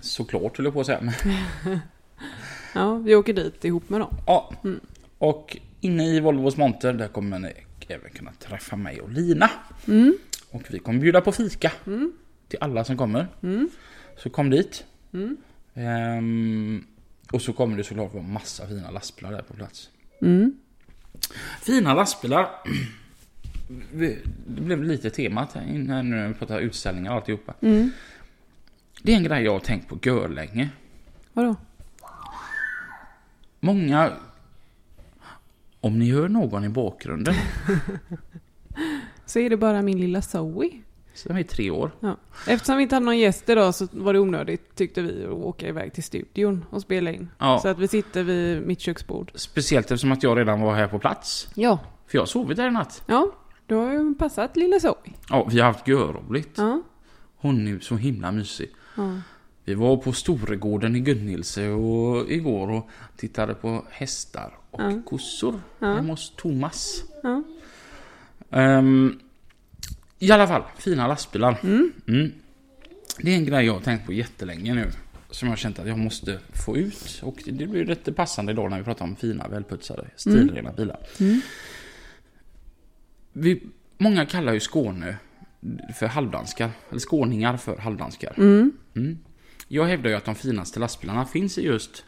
Såklart 0.00 0.56
höll 0.56 0.66
jag 0.66 0.74
på 0.74 0.80
att 0.80 0.86
säga. 0.86 1.00
Ja, 2.74 2.94
vi 2.94 3.14
åker 3.14 3.32
dit 3.32 3.64
ihop 3.64 3.88
med 3.90 4.00
dem. 4.00 4.14
ja. 4.26 4.52
Mm. 4.64 4.80
Och 5.18 5.56
inne 5.80 6.06
i 6.06 6.20
Volvos 6.20 6.56
monter 6.56 6.92
där 6.92 7.08
kommer 7.08 7.38
ni 7.38 7.52
även 7.88 8.10
kunna 8.10 8.32
träffa 8.32 8.76
mig 8.76 9.00
och 9.00 9.10
Lina. 9.10 9.50
Mm. 9.88 10.18
Och 10.50 10.62
vi 10.70 10.78
kommer 10.78 11.00
bjuda 11.00 11.20
på 11.20 11.32
fika 11.32 11.72
Mm. 11.86 12.12
till 12.48 12.58
alla 12.60 12.84
som 12.84 12.96
kommer. 12.96 13.26
Mm. 13.42 13.68
Så 14.16 14.30
kom 14.30 14.50
dit. 14.50 14.84
Mm. 15.12 15.36
Ehm, 15.74 16.84
och 17.32 17.42
så 17.42 17.52
kommer 17.52 17.76
det 17.76 17.84
såklart 17.84 18.14
vara 18.14 18.22
massa 18.22 18.66
fina 18.68 18.90
lastbilar 18.90 19.32
där 19.32 19.42
på 19.42 19.54
plats. 19.54 19.90
Mm. 20.22 20.58
Fina 21.62 21.94
lastbilar. 21.94 22.48
Det 23.92 24.18
blev 24.46 24.84
lite 24.84 25.10
temat 25.10 25.52
här 25.52 25.66
innan 25.74 26.10
när 26.10 26.28
vi 26.28 26.34
pratar 26.34 26.60
utställningar 26.60 27.10
och 27.10 27.16
alltihopa. 27.16 27.54
Mm. 27.60 27.90
Det 29.02 29.12
är 29.12 29.16
en 29.16 29.22
grej 29.24 29.44
jag 29.44 29.52
har 29.52 29.60
tänkt 29.60 29.88
på 29.88 29.98
gör 30.02 30.28
länge. 30.28 30.68
Vadå? 31.32 31.56
Många... 33.60 34.12
Om 35.80 35.98
ni 35.98 36.10
hör 36.12 36.28
någon 36.28 36.64
i 36.64 36.68
bakgrunden 36.68 37.34
Så 39.26 39.38
är 39.38 39.50
det 39.50 39.56
bara 39.56 39.82
min 39.82 40.00
lilla 40.00 40.22
Zoe. 40.22 40.70
De 41.24 41.36
är 41.36 41.42
tre 41.42 41.70
år. 41.70 41.90
Ja. 42.00 42.16
Eftersom 42.48 42.76
vi 42.76 42.82
inte 42.82 42.94
hade 42.94 43.06
någon 43.06 43.18
gäst 43.18 43.48
idag 43.48 43.74
så 43.74 43.88
var 43.92 44.12
det 44.12 44.18
onödigt 44.18 44.74
tyckte 44.74 45.02
vi 45.02 45.24
att 45.24 45.30
åka 45.30 45.68
iväg 45.68 45.92
till 45.92 46.02
studion 46.02 46.64
och 46.70 46.82
spela 46.82 47.10
in. 47.10 47.28
Ja, 47.38 47.58
Så 47.62 47.68
att 47.68 47.78
vi 47.78 47.88
sitter 47.88 48.22
vid 48.22 48.62
mitt 48.66 48.80
köksbord. 48.80 49.30
speciellt 49.34 49.86
eftersom 49.90 50.12
att 50.12 50.22
jag 50.22 50.38
redan 50.38 50.60
var 50.60 50.74
här 50.74 50.88
på 50.88 50.98
plats. 50.98 51.48
Ja. 51.54 51.78
För 52.06 52.18
jag 52.18 52.22
har 52.22 52.26
sovit 52.26 52.56
där 52.56 52.68
i 52.68 52.70
natt. 52.70 53.02
Ja, 53.06 53.32
du 53.66 53.74
har 53.74 53.92
ju 53.92 54.14
passat 54.14 54.56
lilla 54.56 54.80
Zoe. 54.80 54.94
Ja, 55.30 55.48
vi 55.50 55.60
har 55.60 55.66
haft 55.66 55.88
görroligt. 55.88 56.58
Ja. 56.58 56.82
Hon 57.36 57.68
är 57.68 57.80
så 57.80 57.96
himla 57.96 58.32
mysig. 58.32 58.70
Ja. 58.96 59.12
Vi 59.68 59.74
var 59.74 59.96
på 59.96 60.12
Storegården 60.12 60.96
i 60.96 61.00
Gunnilse 61.00 61.68
och 61.68 62.30
igår 62.30 62.70
och 62.70 62.88
tittade 63.16 63.54
på 63.54 63.84
hästar 63.90 64.58
och 64.70 64.80
Ja. 64.82 65.02
kossor 65.06 65.60
Ja. 65.78 65.94
hemma 65.94 66.12
hos 66.12 66.32
Thomas. 66.36 67.04
Ja. 67.22 67.42
Ehm, 68.50 69.18
I 70.18 70.30
alla 70.32 70.46
fall, 70.46 70.62
fina 70.78 71.06
lastbilar. 71.08 71.58
Mm. 71.62 71.92
Mm. 72.08 72.32
Det 73.18 73.30
är 73.30 73.36
en 73.36 73.44
grej 73.44 73.66
jag 73.66 73.72
har 73.72 73.80
tänkt 73.80 74.06
på 74.06 74.12
jättelänge 74.12 74.74
nu. 74.74 74.90
Som 75.30 75.46
jag 75.48 75.52
har 75.52 75.56
känt 75.56 75.78
att 75.78 75.88
jag 75.88 75.98
måste 75.98 76.38
få 76.66 76.76
ut. 76.76 77.20
Och 77.22 77.42
det 77.46 77.66
blir 77.66 77.84
lite 77.84 78.12
passande 78.12 78.52
idag 78.52 78.70
när 78.70 78.78
vi 78.78 78.84
pratar 78.84 79.04
om 79.04 79.16
fina, 79.16 79.48
välputsade, 79.48 80.06
stilrena 80.16 80.72
bilar. 80.72 80.98
Mm. 81.20 81.40
Vi, 83.32 83.62
många 83.98 84.26
kallar 84.26 84.52
ju 84.52 84.60
Skåne 84.60 85.16
för 85.94 86.06
halvdanskar. 86.06 86.70
Eller 86.90 87.00
skåningar 87.00 87.56
för 87.56 87.76
halvdanskar. 87.76 88.34
Mm. 88.36 88.72
Mm. 88.96 89.18
Jag 89.68 89.84
hävdar 89.84 90.10
ju 90.10 90.16
att 90.16 90.24
de 90.24 90.34
finaste 90.34 90.80
lastbilarna 90.80 91.26
finns 91.26 91.58
i 91.58 91.62
just... 91.62 92.04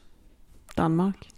Danmark. 0.74 1.30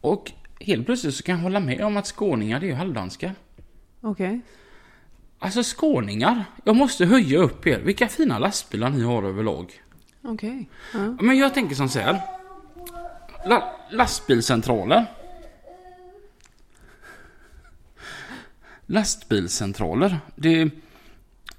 Och 0.00 0.32
helt 0.60 0.86
plötsligt 0.86 1.14
så 1.14 1.22
kan 1.22 1.34
jag 1.34 1.42
hålla 1.42 1.60
med 1.60 1.84
om 1.84 1.96
att 1.96 2.06
skåningar 2.06 2.60
det 2.60 2.66
är 2.66 2.68
ju 2.68 2.74
halvdanskar. 2.74 3.34
Okej. 4.00 4.40
Alltså 5.38 5.62
skåningar, 5.62 6.44
jag 6.64 6.76
måste 6.76 7.06
höja 7.06 7.38
upp 7.38 7.66
er. 7.66 7.80
Vilka 7.80 8.08
fina 8.08 8.38
lastbilar 8.38 8.90
ni 8.90 9.02
har 9.02 9.22
överlag. 9.22 9.82
Okej. 10.22 10.68
Ja. 10.92 11.16
Men 11.20 11.38
jag 11.38 11.54
tänker 11.54 11.74
som 11.74 11.88
så 11.88 11.98
här. 11.98 12.20
La, 13.46 13.76
lastbilscentraler. 13.90 15.06
Lastbilscentraler. 18.86 20.20
Det, 20.36 20.70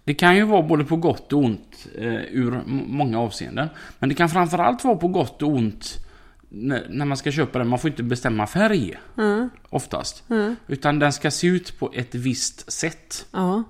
det 0.03 0.13
kan 0.13 0.35
ju 0.35 0.43
vara 0.43 0.61
både 0.61 0.85
på 0.85 0.95
gott 0.95 1.33
och 1.33 1.39
ont 1.39 1.87
eh, 1.97 2.13
ur 2.13 2.61
många 2.67 3.19
avseenden. 3.19 3.69
Men 3.99 4.09
det 4.09 4.15
kan 4.15 4.29
framförallt 4.29 4.83
vara 4.83 4.95
på 4.95 5.07
gott 5.07 5.41
och 5.41 5.49
ont 5.49 6.05
när, 6.49 6.87
när 6.89 7.05
man 7.05 7.17
ska 7.17 7.31
köpa 7.31 7.59
den. 7.59 7.67
Man 7.67 7.79
får 7.79 7.89
inte 7.89 8.03
bestämma 8.03 8.47
färg 8.47 8.97
Ja. 9.15 9.49
oftast. 9.69 10.23
Ja. 10.27 10.55
Utan 10.67 10.99
den 10.99 11.13
ska 11.13 11.31
se 11.31 11.47
ut 11.47 11.79
på 11.79 11.91
ett 11.93 12.15
visst 12.15 12.71
sätt. 12.71 13.25
Ja. 13.31 13.63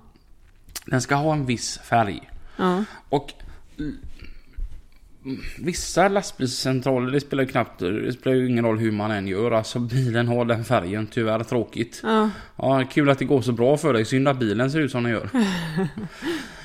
Den 0.86 1.00
ska 1.02 1.14
ha 1.14 1.32
en 1.32 1.46
viss 1.46 1.78
färg. 1.78 2.30
Ja. 2.56 2.84
Och 3.08 3.32
mm, 3.78 3.96
vissa 5.58 6.08
lastbilscentraler, 6.08 7.12
det 7.12 7.20
spelar 7.20 7.42
ju 7.42 7.48
knappt, 7.48 7.78
det 7.78 8.12
spelar 8.12 8.36
ju 8.36 8.48
ingen 8.48 8.64
roll 8.64 8.78
hur 8.78 8.92
man 8.92 9.10
än 9.10 9.26
gör. 9.28 9.50
Alltså 9.50 9.78
bilen 9.78 10.28
har 10.28 10.44
den 10.44 10.64
färgen, 10.64 11.06
tyvärr 11.06 11.42
tråkigt. 11.42 12.00
Ja. 12.02 12.30
Ja, 12.56 12.84
kul 12.92 13.10
att 13.10 13.18
det 13.18 13.24
går 13.24 13.42
så 13.42 13.52
bra 13.52 13.76
för 13.76 13.92
dig, 13.92 14.04
synd 14.04 14.28
att 14.28 14.38
bilen 14.38 14.70
ser 14.70 14.80
ut 14.80 14.90
som 14.90 15.02
den 15.02 15.12
gör. 15.12 15.30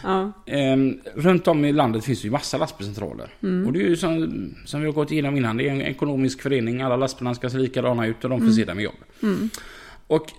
Ja. 0.04 0.32
Ehm, 0.46 1.00
runt 1.16 1.48
om 1.48 1.66
i 1.66 1.72
landet 1.72 2.06
finns 2.06 2.22
det 2.22 2.26
ju 2.26 2.32
massa 2.32 2.58
lastbilscentraler. 2.58 3.30
Och 3.66 3.74
det 3.74 3.80
är 3.80 3.88
ju 3.88 3.96
som, 3.96 4.50
som 4.66 4.80
vi 4.80 4.86
har 4.86 4.94
gått 4.94 5.12
igenom 5.12 5.38
innan, 5.38 5.58
det 5.58 5.68
är 5.68 5.72
en 5.72 5.82
ekonomisk 5.82 6.42
förening, 6.42 6.82
alla 6.82 6.96
lastbilarna 6.96 7.36
ska 7.36 7.50
se 7.50 7.58
likadana 7.58 8.08
ut 8.08 8.24
och 8.24 8.30
de 8.30 8.48
förser 8.48 8.66
dem 8.66 8.76
med 8.76 8.84
jobb. 8.84 8.96
Och 10.08 10.34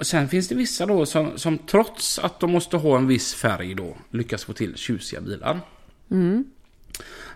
sen 0.00 0.28
finns 0.28 0.48
det 0.48 0.54
vissa 0.54 0.86
då 0.86 1.06
som, 1.06 1.38
som 1.38 1.58
trots 1.58 2.18
att 2.18 2.40
de 2.40 2.50
måste 2.50 2.76
ha 2.76 2.96
en 2.98 3.06
viss 3.06 3.34
färg 3.34 3.74
då 3.74 3.96
lyckas 4.10 4.44
få 4.44 4.52
till 4.52 4.76
tjusiga 4.76 5.20
bilar. 5.20 5.60
Mm. 6.10 6.44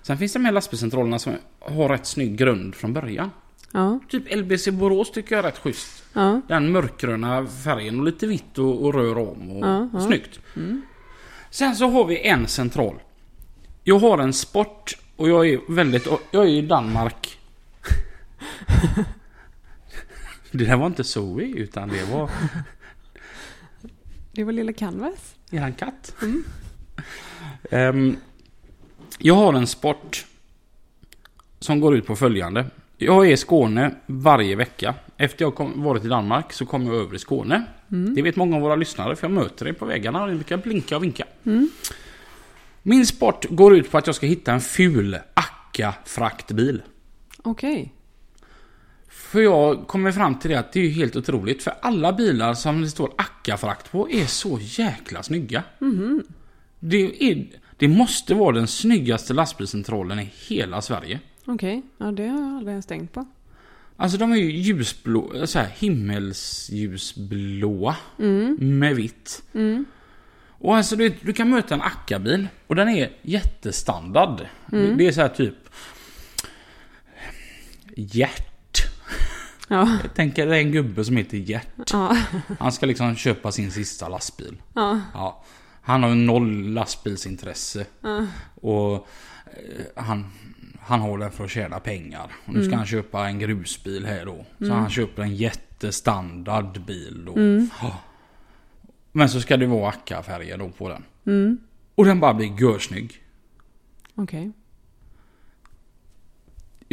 Sen 0.02 0.18
finns 0.18 0.32
det 0.32 0.38
de 0.38 0.44
här 0.44 0.52
lastbilscentralerna 0.52 1.18
som 1.18 1.36
har 1.60 1.88
rätt 1.88 2.06
snygg 2.06 2.36
grund 2.36 2.74
från 2.74 2.92
början. 2.92 3.30
Ja. 3.72 4.00
Typ 4.08 4.36
LBC 4.36 4.68
Borås 4.70 5.10
tycker 5.12 5.34
jag 5.36 5.44
är 5.44 5.48
rätt 5.50 5.58
schysst. 5.58 6.04
Ja. 6.12 6.40
Den 6.48 6.72
mörkgröna 6.72 7.46
färgen 7.46 7.98
och 7.98 8.04
lite 8.06 8.26
vitt 8.26 8.58
och, 8.58 8.84
och 8.84 8.94
rör 8.94 9.18
om. 9.18 9.50
Och 9.50 9.66
Ja, 9.66 9.88
ja. 9.92 10.00
Snyggt. 10.00 10.40
Sen 11.50 11.76
så 11.76 11.88
har 11.90 12.04
vi 12.04 12.26
en 12.28 12.46
central. 12.46 12.94
Jag 13.84 13.98
har 13.98 14.18
en 14.18 14.32
sport 14.32 14.98
och 15.16 15.28
jag 15.28 15.48
är 15.48 15.60
väldigt... 15.74 16.06
Jag 16.30 16.44
är 16.44 16.48
i 16.48 16.62
Danmark. 16.62 17.38
det 20.50 20.64
där 20.64 20.76
var 20.76 20.86
inte 20.86 21.04
Zoe 21.04 21.44
utan 21.44 21.88
det 21.88 22.04
var 22.12 22.30
Det 24.32 24.44
var 24.44 24.52
lilla 24.52 24.72
Canvas. 24.72 25.34
eran 25.50 25.72
katt. 25.72 26.14
Ehm, 27.70 28.16
jag 29.18 29.34
har 29.34 29.54
en 29.54 29.66
sport 29.66 30.26
som 31.58 31.80
går 31.80 31.96
ut 31.96 32.06
på 32.06 32.16
följande. 32.16 32.66
Jag 32.98 33.26
är 33.26 33.32
i 33.32 33.36
Skåne 33.36 33.94
varje 34.06 34.56
vecka. 34.56 34.94
Efter 35.16 35.44
jag 35.44 35.54
kom, 35.54 35.82
varit 35.82 36.04
i 36.04 36.08
Danmark 36.08 36.52
så 36.52 36.66
kommer 36.66 36.86
jag 36.86 37.02
över 37.02 37.14
i 37.14 37.18
Skåne. 37.18 37.64
Det 37.88 38.22
vet 38.22 38.36
många 38.36 38.56
av 38.56 38.62
våra 38.62 38.76
lyssnare 38.76 39.16
för 39.16 39.28
jag 39.28 39.34
möter 39.34 39.68
er 39.68 39.72
på 39.72 39.84
vägarna 39.84 40.22
och 40.22 40.28
ni 40.28 40.34
brukar 40.34 40.56
blinka 40.56 40.96
och 40.96 41.02
vinka. 41.02 41.24
Min 42.82 43.06
sport 43.06 43.46
går 43.50 43.76
ut 43.76 43.90
på 43.90 43.98
att 43.98 44.06
jag 44.06 44.16
ska 44.16 44.26
hitta 44.26 44.52
en 44.52 44.60
ful 44.60 45.18
Akka-fraktbil. 45.34 46.82
Okej. 47.42 47.92
För 49.08 49.40
jag 49.40 49.86
kommer 49.86 50.12
fram 50.12 50.38
till 50.38 50.50
det 50.50 50.58
att 50.58 50.72
det 50.72 50.80
är 50.80 50.90
helt 50.90 51.16
otroligt. 51.16 51.62
För 51.62 51.74
alla 51.82 52.12
bilar 52.12 52.54
som 52.54 52.82
det 52.82 52.88
står 52.88 53.12
Akka-frakt 53.16 53.90
på 53.90 54.10
är 54.10 54.26
så 54.26 54.58
jäkla 54.60 55.22
snygga. 55.22 55.62
Det, 56.80 57.30
är, 57.30 57.46
det 57.80 57.88
måste 57.88 58.34
vara 58.34 58.56
den 58.56 58.66
snyggaste 58.66 59.34
lastbilscentralen 59.34 60.18
i 60.18 60.30
hela 60.48 60.82
Sverige. 60.82 61.20
Okej. 61.44 61.82
Ja, 61.98 62.12
det 62.12 62.26
har 62.26 62.40
jag 62.40 62.56
aldrig 62.56 62.72
ens 62.72 62.86
tänkt 62.86 63.12
på. 63.12 63.26
Alltså 63.96 64.18
de 64.18 64.32
är 64.32 64.36
ju 64.36 64.50
ljusblå, 64.50 65.46
så 65.46 65.58
här 65.58 65.68
himmelsljusblåa 65.78 67.96
med 68.58 68.96
vitt. 68.96 69.42
Och 70.48 70.76
alltså 70.76 70.96
du, 70.96 71.14
du 71.22 71.32
kan 71.32 71.50
möta 71.50 71.74
en 71.74 71.82
Akka-bil 71.82 72.48
och 72.66 72.76
den 72.76 72.88
är 72.88 73.10
jättestandard. 73.22 74.46
Det, 74.66 74.94
det 74.94 75.06
är 75.06 75.12
så 75.12 75.20
här 75.20 75.28
typ 75.28 75.54
Gert. 77.96 78.82
Ja. 79.68 79.98
Jag 80.02 80.14
tänker 80.14 80.46
det 80.46 80.56
är 80.56 80.60
en 80.60 80.72
gubbe 80.72 81.04
som 81.04 81.16
heter 81.16 81.36
Gert. 81.36 81.90
Ja. 81.92 82.16
Han 82.58 82.72
ska 82.72 82.86
liksom 82.86 83.16
köpa 83.16 83.52
sin 83.52 83.70
sista 83.70 84.08
lastbil. 84.08 84.62
Ja. 84.74 85.00
Ja. 85.14 85.44
Han 85.82 86.02
har 86.02 86.14
noll 86.14 86.72
lastbilsintresse. 86.72 87.86
Ja. 88.00 88.26
Och 88.54 88.94
eh, 89.46 90.04
han, 90.04 90.26
han 90.80 91.00
har 91.00 91.18
den 91.18 91.30
för 91.30 91.44
att 91.44 91.50
tjäna 91.50 91.80
pengar. 91.80 92.32
Och 92.44 92.54
nu 92.54 92.64
ska 92.64 92.76
han 92.76 92.86
köpa 92.86 93.26
en 93.28 93.38
grusbil 93.38 94.06
här 94.06 94.26
då. 94.26 94.46
Så 94.66 94.72
han 94.72 94.90
köper 94.90 95.22
en 95.22 95.34
jättestandard 95.34 96.80
bil 96.84 97.24
då. 97.26 97.40
Ja. 97.82 98.00
Men 99.12 99.28
så 99.28 99.40
ska 99.40 99.56
det 99.56 99.66
vara 99.66 99.88
Akka-färger 99.88 100.58
då 100.58 100.68
på 100.68 100.88
den. 100.88 101.04
Mm. 101.26 101.58
Och 101.94 102.04
den 102.04 102.20
bara 102.20 102.34
blir 102.34 102.60
görsnygg. 102.60 103.22
Okej. 104.14 104.52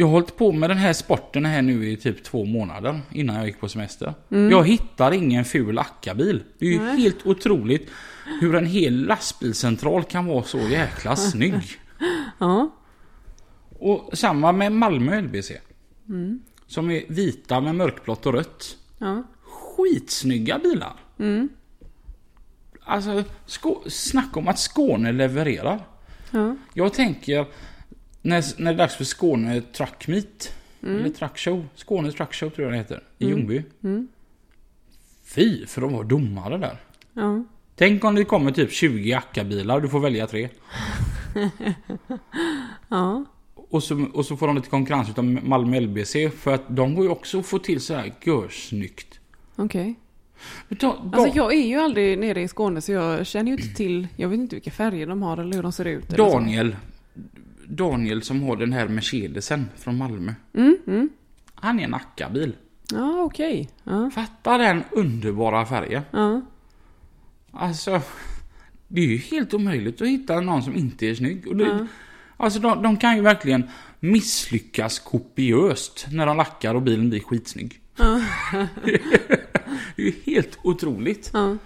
Jag 0.00 0.06
har 0.06 0.12
hållit 0.12 0.36
på 0.36 0.52
med 0.52 0.70
den 0.70 0.78
här 0.78 0.92
sporten 0.92 1.44
här 1.46 1.62
nu 1.62 1.90
i 1.90 1.96
typ 1.96 2.24
två 2.24 2.44
månader 2.44 3.00
innan 3.12 3.36
jag 3.36 3.46
gick 3.46 3.60
på 3.60 3.68
semester. 3.68 4.14
Jag 4.28 4.66
hittar 4.66 5.12
ingen 5.12 5.44
ful 5.44 5.78
Akka-bil. 5.78 6.42
Det 6.58 6.66
är 6.66 6.70
ju 6.70 6.78
Nej. 6.78 7.00
helt 7.00 7.26
otroligt 7.26 7.90
hur 8.40 8.54
en 8.54 8.66
hel 8.66 9.06
lastbilscentral 9.06 10.04
kan 10.04 10.26
vara 10.26 10.42
så 10.42 10.58
jäkla 10.58 11.16
snygg. 11.32 11.62
Ja. 12.38 12.70
Och 13.78 14.10
samma 14.18 14.52
med 14.52 14.72
Malmö 14.72 15.20
LBC. 15.20 15.52
Som 16.66 16.90
är 16.90 17.02
vita 17.08 17.60
med 17.60 17.74
mörkblått 17.74 18.26
och 18.26 18.32
rött. 18.32 18.76
Ja. 18.98 19.22
Skitsnygga 19.42 20.58
bilar. 20.58 20.92
Mm. 21.18 21.48
Alltså, 22.84 23.24
snacka 23.86 24.40
om 24.40 24.48
att 24.48 24.58
Skåne 24.58 25.12
levererar. 25.12 25.80
Ja. 26.30 26.56
Jag 26.74 26.94
tänker 26.94 27.46
när, 28.28 28.62
när 28.62 28.72
det 28.72 28.76
är 28.76 28.78
dags 28.78 28.96
för 28.96 29.04
Skåne 29.04 29.60
Truck 29.60 30.08
Meet. 30.08 30.54
Eller 30.82 31.08
Truck 31.08 31.38
Show. 31.38 31.66
Skåne 31.74 32.12
Truck 32.12 32.34
Show 32.34 32.50
tror 32.50 32.64
jag 32.66 32.72
det 32.72 32.78
heter. 32.78 33.02
I 33.18 33.26
Ljungby. 33.28 33.62
Mm. 33.84 34.08
Fy 35.24 35.66
för 35.66 35.80
de 35.80 35.92
var 35.92 36.04
domare 36.04 36.58
där. 36.58 36.76
Ja. 37.12 37.44
Tänk 37.76 38.04
om 38.04 38.14
det 38.14 38.24
kommer 38.24 38.50
typ 38.50 38.72
20 38.72 39.12
Akka-bilar. 39.12 39.80
Du 39.80 39.88
får 39.88 40.00
välja 40.00 40.26
tre. 40.26 40.48
Ja. 42.88 43.24
Och 43.54 43.82
så, 43.82 44.06
och 44.14 44.26
så 44.26 44.36
får 44.36 44.46
de 44.46 44.56
lite 44.56 44.68
konkurrens 44.68 45.08
utav 45.10 45.24
Malmö 45.24 45.80
LBC. 45.80 46.16
För 46.36 46.54
att 46.54 46.76
de 46.76 46.94
går 46.94 47.04
ju 47.04 47.10
också 47.10 47.38
att 47.38 47.46
få 47.46 47.58
till 47.58 47.80
så 47.80 47.94
här 47.94 48.12
görsnyggt. 48.24 49.20
Okej. 49.56 49.94
Ta- 50.78 50.96
da- 51.04 51.18
Alltså 51.18 51.36
jag 51.36 51.54
är 51.54 51.66
ju 51.66 51.74
aldrig 51.76 52.18
nere 52.18 52.42
i 52.42 52.48
Skåne 52.48 52.80
så 52.80 52.92
jag 52.92 53.26
känner 53.26 53.50
ju 53.52 53.62
inte 53.62 53.76
till, 53.76 54.08
jag 54.16 54.28
vet 54.28 54.38
inte 54.38 54.56
vilka 54.56 54.70
färger 54.70 55.06
de 55.06 55.22
har 55.22 55.36
eller 55.38 55.54
hur 55.56 55.62
de 55.62 55.72
ser 55.72 55.84
ut. 55.84 56.08
Daniel. 56.08 56.76
Daniel 57.68 58.22
som 58.22 58.42
har 58.42 58.56
den 58.56 58.72
här 58.72 58.88
Mercedesen 58.88 59.68
från 59.76 59.96
Malmö. 59.96 60.34
Mm, 60.54 60.78
mm. 60.86 61.08
Han 61.54 61.80
är 61.80 61.84
en 61.84 61.94
Akka-bil. 61.94 62.56
Ja, 62.92 63.22
okej. 63.22 63.68
Ja. 63.84 64.10
Fatta 64.14 64.58
den 64.58 64.84
underbara 64.90 65.66
färgen. 65.66 66.02
Ja. 66.10 66.40
Alltså. 67.50 68.00
det 68.88 69.00
är 69.00 69.06
ju 69.06 69.16
helt 69.16 69.54
omöjligt 69.54 70.02
att 70.02 70.08
hitta 70.08 70.40
någon 70.40 70.62
som 70.62 70.76
inte 70.76 71.06
är 71.06 71.14
snygg. 71.14 71.46
Och 71.46 71.56
det, 71.56 71.64
Ja. 71.64 71.86
Alltså 72.40 72.60
de, 72.60 72.82
de 72.82 72.96
kan 72.96 73.16
ju 73.16 73.22
verkligen 73.22 73.70
misslyckas 74.00 74.98
kopiöst 74.98 76.06
när 76.10 76.26
de 76.26 76.36
lackar 76.36 76.74
och 76.74 76.82
bilen 76.82 77.10
blir 77.10 77.20
skitsnygg. 77.20 77.80
Ja. 77.96 78.20
Det 79.96 80.02
är 80.02 80.06
ju 80.06 80.14
helt 80.24 80.58
otroligt. 80.62 81.30
Ja. 81.32 81.56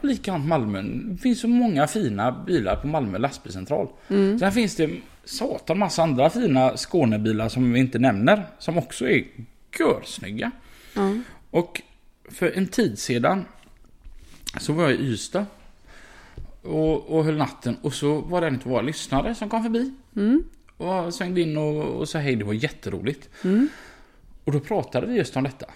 Likadant 0.00 0.46
Malmö. 0.46 0.82
Det 0.82 1.18
finns 1.18 1.40
så 1.40 1.48
många 1.48 1.86
fina 1.86 2.32
bilar 2.32 2.76
på 2.76 2.86
Malmö 2.86 3.18
lastbilscentral. 3.18 3.88
Mm. 4.08 4.38
Sen 4.38 4.52
finns 4.52 4.76
det 4.76 4.90
satan 5.24 5.78
massa 5.78 6.02
andra 6.02 6.30
fina 6.30 6.76
Skånebilar 6.76 7.48
som 7.48 7.72
vi 7.72 7.80
inte 7.80 7.98
nämner. 7.98 8.46
Som 8.58 8.78
också 8.78 9.08
är 9.08 9.24
görsnygga. 9.78 10.50
Ja. 10.94 11.14
Och 11.50 11.82
för 12.30 12.56
en 12.56 12.66
tid 12.66 12.98
sedan 12.98 13.44
så 14.60 14.72
var 14.72 14.82
jag 14.82 14.92
i 14.92 15.02
Ystad. 15.02 15.46
Och, 16.62 17.18
och 17.18 17.24
höll 17.24 17.36
natten 17.36 17.76
och 17.82 17.94
så 17.94 18.20
var 18.20 18.40
det 18.40 18.46
en 18.46 18.54
av 18.54 18.62
våra 18.62 18.82
lyssnare 18.82 19.34
som 19.34 19.48
kom 19.48 19.62
förbi. 19.62 19.92
Mm. 20.16 20.44
Och 20.76 21.14
svängde 21.14 21.40
in 21.40 21.56
och, 21.56 21.84
och 21.84 22.08
sa 22.08 22.18
hej, 22.18 22.36
det 22.36 22.44
var 22.44 22.52
jätteroligt. 22.52 23.28
Mm. 23.44 23.68
Och 24.44 24.52
då 24.52 24.60
pratade 24.60 25.06
vi 25.06 25.14
just 25.14 25.36
om 25.36 25.44
detta. 25.44 25.66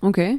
Okej. 0.00 0.38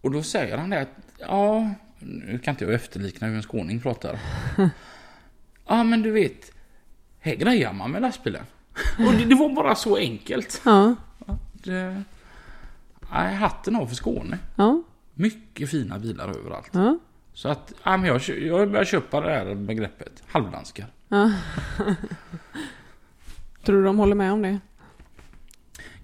Och 0.00 0.10
då 0.10 0.22
säger 0.22 0.58
han 0.58 0.70
det 0.70 0.80
att, 0.80 0.88
ja, 1.18 1.70
nu 2.04 2.38
kan 2.38 2.52
inte 2.54 2.64
jag 2.64 2.74
efterlikna 2.74 3.26
hur 3.26 3.36
en 3.36 3.42
skåning 3.42 3.80
pratar. 3.80 4.18
Ja, 5.66 5.84
men 5.84 6.02
du 6.02 6.10
vet, 6.10 6.52
här 7.20 7.34
grejar 7.34 7.72
man 7.72 7.90
med 7.90 8.02
lastbilen. 8.02 8.42
Och 8.98 9.12
det, 9.12 9.24
det 9.24 9.34
var 9.34 9.48
bara 9.54 9.74
så 9.74 9.96
enkelt. 9.96 10.62
Ja. 10.64 10.94
Det, 11.52 12.02
nej, 13.12 13.34
hatten 13.34 13.76
av 13.76 13.86
för 13.86 13.94
Skåne. 13.94 14.38
Ja. 14.56 14.82
Mycket 15.14 15.70
fina 15.70 15.98
bilar 15.98 16.28
överallt. 16.28 16.70
Ja. 16.72 16.98
Så 17.34 17.48
att, 17.48 17.72
ja, 17.84 17.96
men 17.96 18.06
jag, 18.08 18.20
jag 18.28 18.70
börjar 18.70 18.84
köpa 18.84 19.20
det 19.20 19.30
här 19.30 19.54
begreppet. 19.54 20.22
Halvdanskar. 20.26 20.86
ja. 21.08 21.32
Tror 23.64 23.76
du 23.76 23.84
de 23.84 23.98
håller 23.98 24.14
med 24.14 24.32
om 24.32 24.42
det? 24.42 24.60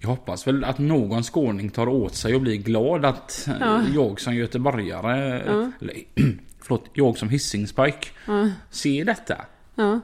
Jag 0.01 0.09
hoppas 0.09 0.47
väl 0.47 0.63
att 0.63 0.77
någon 0.79 1.23
skåning 1.23 1.69
tar 1.69 1.87
åt 1.87 2.15
sig 2.15 2.35
och 2.35 2.41
blir 2.41 2.55
glad 2.55 3.05
att 3.05 3.47
eh, 3.47 3.53
Ja. 3.59 3.81
jag 3.93 4.19
som 4.21 4.35
göteborgare, 4.35 5.43
Ja. 5.47 5.71
eller, 5.81 5.95
förlåt, 6.61 6.85
jag 6.93 7.17
som 7.17 7.29
Hisingspike 7.29 8.07
Ja. 8.27 8.49
ser 8.69 9.05
detta. 9.05 9.45
Ja. 9.75 9.99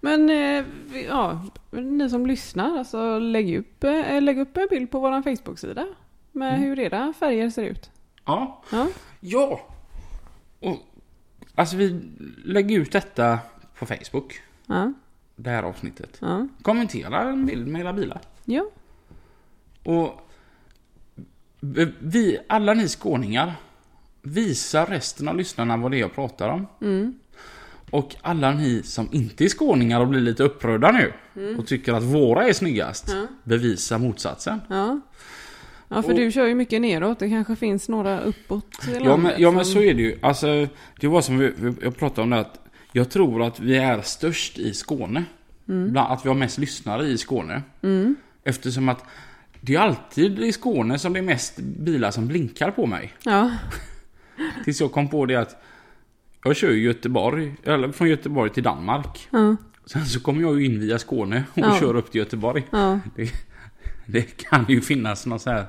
Men 0.00 0.30
eh, 0.30 0.64
ja, 1.08 1.42
ni 1.70 2.10
som 2.10 2.26
lyssnar, 2.26 2.78
alltså 2.78 3.18
lägg 3.18 3.58
upp, 3.58 3.84
eh, 3.84 4.22
lägg 4.22 4.38
upp 4.38 4.56
en 4.56 4.66
bild 4.70 4.90
på 4.90 5.00
vår 5.00 5.22
Facebook-sida 5.22 5.86
med 6.32 6.58
hur 6.58 6.78
era 6.78 7.12
färger 7.18 7.50
ser 7.50 7.64
ut. 7.64 7.90
Ja, 8.24 8.62
Ja. 8.72 8.86
ja. 9.20 9.60
Och, 10.60 10.76
alltså 11.54 11.76
vi 11.76 12.00
lägger 12.44 12.78
ut 12.80 12.92
detta 12.92 13.38
på 13.78 13.86
Facebook, 13.86 14.40
Ja. 14.66 14.92
det 15.36 15.50
här 15.50 15.62
avsnittet. 15.62 16.18
Ja. 16.20 16.48
Kommentera 16.62 17.20
en 17.22 17.46
bild 17.46 17.66
med 17.66 17.80
era 17.80 17.92
bilar. 17.92 18.20
Ja. 18.44 18.64
Och 19.84 20.20
vi, 22.00 22.38
alla 22.48 22.74
ni 22.74 22.88
skåningar, 22.88 23.52
visa 24.22 24.84
resten 24.84 25.28
av 25.28 25.36
lyssnarna 25.36 25.76
vad 25.76 25.90
det 25.90 25.96
är 25.96 26.00
jag 26.00 26.14
pratar 26.14 26.48
om. 26.48 26.66
Mm. 26.80 27.14
Och 27.90 28.16
alla 28.22 28.50
ni 28.52 28.82
som 28.82 29.08
inte 29.12 29.44
är 29.44 29.48
skåningar 29.48 30.00
och 30.00 30.08
blir 30.08 30.20
lite 30.20 30.42
upprörda 30.42 30.92
nu 30.92 31.12
och 31.58 31.66
tycker 31.66 31.92
att 31.92 32.02
våra 32.02 32.48
är 32.48 32.52
snyggast, 32.52 33.08
Ja. 33.08 33.26
bevisa 33.44 33.98
motsatsen. 33.98 34.60
Ja. 34.68 35.00
Ja, 35.88 36.02
för 36.02 36.10
Och- 36.10 36.16
du 36.18 36.32
kör 36.32 36.46
ju 36.46 36.54
mycket 36.54 36.80
neråt. 36.80 37.18
Det 37.18 37.28
kanske 37.28 37.56
finns 37.56 37.88
några 37.88 38.20
uppåt 38.20 38.88
i 38.88 38.98
Ja 39.04 39.16
men, 39.16 39.32
ja 39.38 39.50
men 39.50 39.64
som- 39.64 39.74
så 39.74 39.80
är 39.80 39.94
det 39.94 40.02
ju. 40.02 40.18
Alltså, 40.22 40.68
det 41.00 41.06
var 41.08 41.20
som 41.20 41.38
vi, 41.38 41.52
jag 41.82 41.96
pratade 41.96 42.22
om 42.22 42.30
det 42.30 42.38
att 42.40 42.60
jag 42.92 43.10
tror 43.10 43.42
att 43.42 43.60
vi 43.60 43.76
är 43.76 44.00
störst 44.02 44.58
i 44.58 44.72
Skåne. 44.74 45.24
Bland, 45.64 46.12
att 46.12 46.24
vi 46.24 46.28
har 46.28 46.36
mest 46.36 46.58
lyssnare 46.58 47.06
i 47.06 47.18
Skåne. 47.18 47.62
Mm. 47.82 48.16
Eftersom 48.44 48.88
att 48.88 49.04
det 49.66 49.74
är 49.74 49.80
alltid 49.80 50.38
i 50.38 50.52
Skåne 50.52 50.98
som 50.98 51.12
det 51.12 51.18
är 51.18 51.22
mest 51.22 51.58
bilar 51.58 52.10
som 52.10 52.28
blinkar 52.28 52.70
på 52.70 52.86
mig. 52.86 53.12
Ja. 53.24 53.50
Tills 54.64 54.80
jag 54.80 54.92
kom 54.92 55.08
på 55.08 55.26
det 55.26 55.36
att 55.36 55.62
jag 56.44 56.56
kör 56.56 56.70
Göteborg, 56.70 57.54
eller 57.64 57.92
från 57.92 58.08
Göteborg 58.08 58.50
till 58.50 58.62
Danmark. 58.62 59.28
Ja. 59.30 59.56
Sen 59.86 60.06
så 60.06 60.20
kommer 60.20 60.42
jag 60.42 60.60
ju 60.60 60.66
in 60.66 60.80
via 60.80 60.98
Skåne 60.98 61.44
och 61.52 61.58
Ja. 61.58 61.76
kör 61.80 61.96
upp 61.96 62.10
till 62.10 62.18
Göteborg. 62.18 62.62
Ja. 62.70 63.00
Det, 63.16 63.32
det 64.06 64.22
kan 64.22 64.64
ju 64.68 64.80
finnas 64.80 65.26
någon 65.26 65.40
så 65.40 65.50
här... 65.50 65.66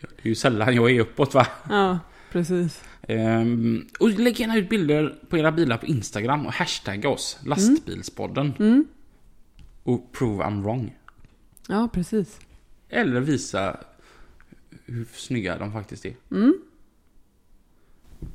Det 0.00 0.06
är 0.22 0.28
ju 0.28 0.34
sällan 0.34 0.74
jag 0.74 0.90
är 0.90 1.00
uppåt 1.00 1.34
va. 1.34 1.46
Ja. 1.70 1.98
Precis. 2.32 2.82
Ehm, 3.02 3.86
och 4.00 4.10
lägg 4.10 4.40
gärna 4.40 4.56
ut 4.56 4.68
bilder 4.68 5.14
på 5.28 5.38
era 5.38 5.52
bilar 5.52 5.76
på 5.76 5.86
Instagram 5.86 6.46
och 6.46 6.52
hashtagga 6.52 7.08
oss, 7.08 7.38
lastbilspodden. 7.44 8.54
Mm. 8.58 8.84
Och 9.82 10.12
prove 10.12 10.44
I'm 10.44 10.62
wrong. 10.62 10.96
Ja, 11.68 11.88
precis. 11.92 12.40
Eller 12.92 13.20
visa 13.20 13.80
hur 14.86 15.04
snygga 15.14 15.58
de 15.58 15.72
faktiskt 15.72 16.04
är. 16.06 16.14
Mm. 16.30 16.58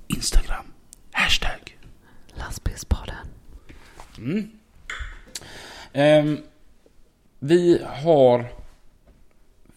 Instagram, 0.08 0.66
hashtag. 1.12 1.78
Lastbilspodden. 2.38 3.16
Mm. 4.18 4.50
Ehm, 5.94 6.38
vi 7.40 7.82
har 7.86 8.46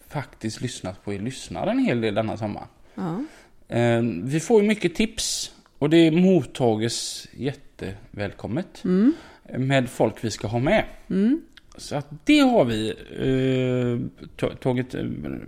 faktiskt 0.07 0.61
lyssnat 0.61 1.03
på 1.03 1.13
er 1.13 1.19
lyssnare 1.19 1.71
en 1.71 1.79
hel 1.79 2.01
del 2.01 2.15
denna 2.15 2.37
sommar. 2.37 2.67
Ja. 2.95 3.23
Ehm, 3.67 4.27
vi 4.27 4.39
får 4.39 4.61
ju 4.61 4.67
mycket 4.67 4.95
tips 4.95 5.51
och 5.79 5.89
det 5.89 6.11
mottages 6.11 7.27
jättevälkommet 7.33 8.81
Mm. 8.83 9.13
med 9.57 9.89
folk 9.89 10.23
vi 10.23 10.31
ska 10.31 10.47
ha 10.47 10.59
med. 10.59 10.85
Mm. 11.09 11.41
Så 11.77 11.95
att 11.95 12.07
det 12.23 12.39
har 12.39 12.65
vi 12.65 12.89
eh, 13.19 14.25
ta- 14.35 14.55
tagit. 14.55 14.93
eh, 14.95 15.01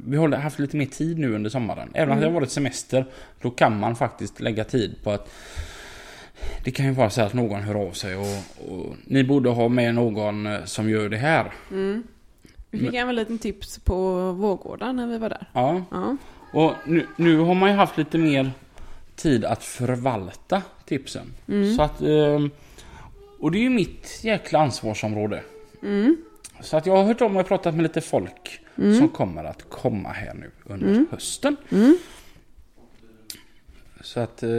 Vi 0.07 0.17
har 0.17 0.29
haft 0.29 0.59
lite 0.59 0.77
mer 0.77 0.86
tid 0.86 1.19
nu 1.19 1.36
under 1.36 1.49
sommaren. 1.49 1.91
Även 1.93 2.13
om 2.13 2.19
det 2.19 2.25
har 2.25 2.33
varit 2.33 2.51
semester. 2.51 3.05
Då 3.41 3.49
kan 3.49 3.79
man 3.79 3.95
faktiskt 3.95 4.39
lägga 4.39 4.63
tid 4.63 4.95
på 5.03 5.12
att 5.12 5.29
det 6.63 6.71
kan 6.71 6.86
ju 6.86 6.91
vara 6.91 7.09
så 7.09 7.21
att 7.21 7.33
någon 7.33 7.62
hör 7.62 7.75
av 7.88 7.91
sig 7.91 8.15
och, 8.15 8.71
och 8.71 8.95
ni 9.05 9.23
borde 9.23 9.49
ha 9.49 9.69
med 9.69 9.95
någon 9.95 10.45
eh, 10.47 10.63
som 10.65 10.89
gör 10.89 11.09
det 11.09 11.17
här. 11.17 11.53
Mm. 11.71 12.03
Vi 12.71 12.79
fick 12.79 12.93
även 12.93 13.09
en 13.09 13.15
liten 13.15 13.38
tips 13.39 13.79
på 13.79 14.31
Vårgårda 14.31 14.91
när 14.91 15.07
vi 15.07 15.17
var 15.17 15.29
där. 15.29 15.47
Ja, 15.53 15.83
Ja. 15.91 16.17
och 16.53 16.71
nu, 16.86 17.07
nu 17.17 17.38
har 17.38 17.53
man 17.55 17.69
ju 17.69 17.75
haft 17.75 17.97
lite 17.97 18.17
mer 18.17 18.51
tid 19.15 19.45
att 19.45 19.63
förvalta 19.63 20.62
tipsen. 20.86 21.33
Mm. 21.47 21.75
Så 21.75 21.81
att, 21.83 22.01
eh, 22.01 22.39
och 23.39 23.51
det 23.51 23.57
är 23.57 23.62
ju 23.63 23.69
mitt 23.69 24.19
jäkla 24.23 24.59
ansvarsområde. 24.59 25.43
Mm. 25.84 26.17
Så 26.62 26.78
att 26.78 26.86
jag 26.86 26.96
har 26.98 27.04
hört 27.04 27.22
om 27.22 27.38
och 27.38 27.48
pratat 27.48 27.76
med 27.76 27.84
lite 27.84 28.02
folk 28.02 28.60
Mm. 28.78 28.98
som 28.98 29.10
kommer 29.10 29.43
att 29.43 29.69
komma 29.69 30.10
här 30.10 30.34
nu 30.34 30.52
under 30.63 30.88
Mm. 30.88 31.08
hösten. 31.12 31.56
Mm. 31.72 31.98
Så 34.02 34.19
att, 34.19 34.43
eh, 34.43 34.50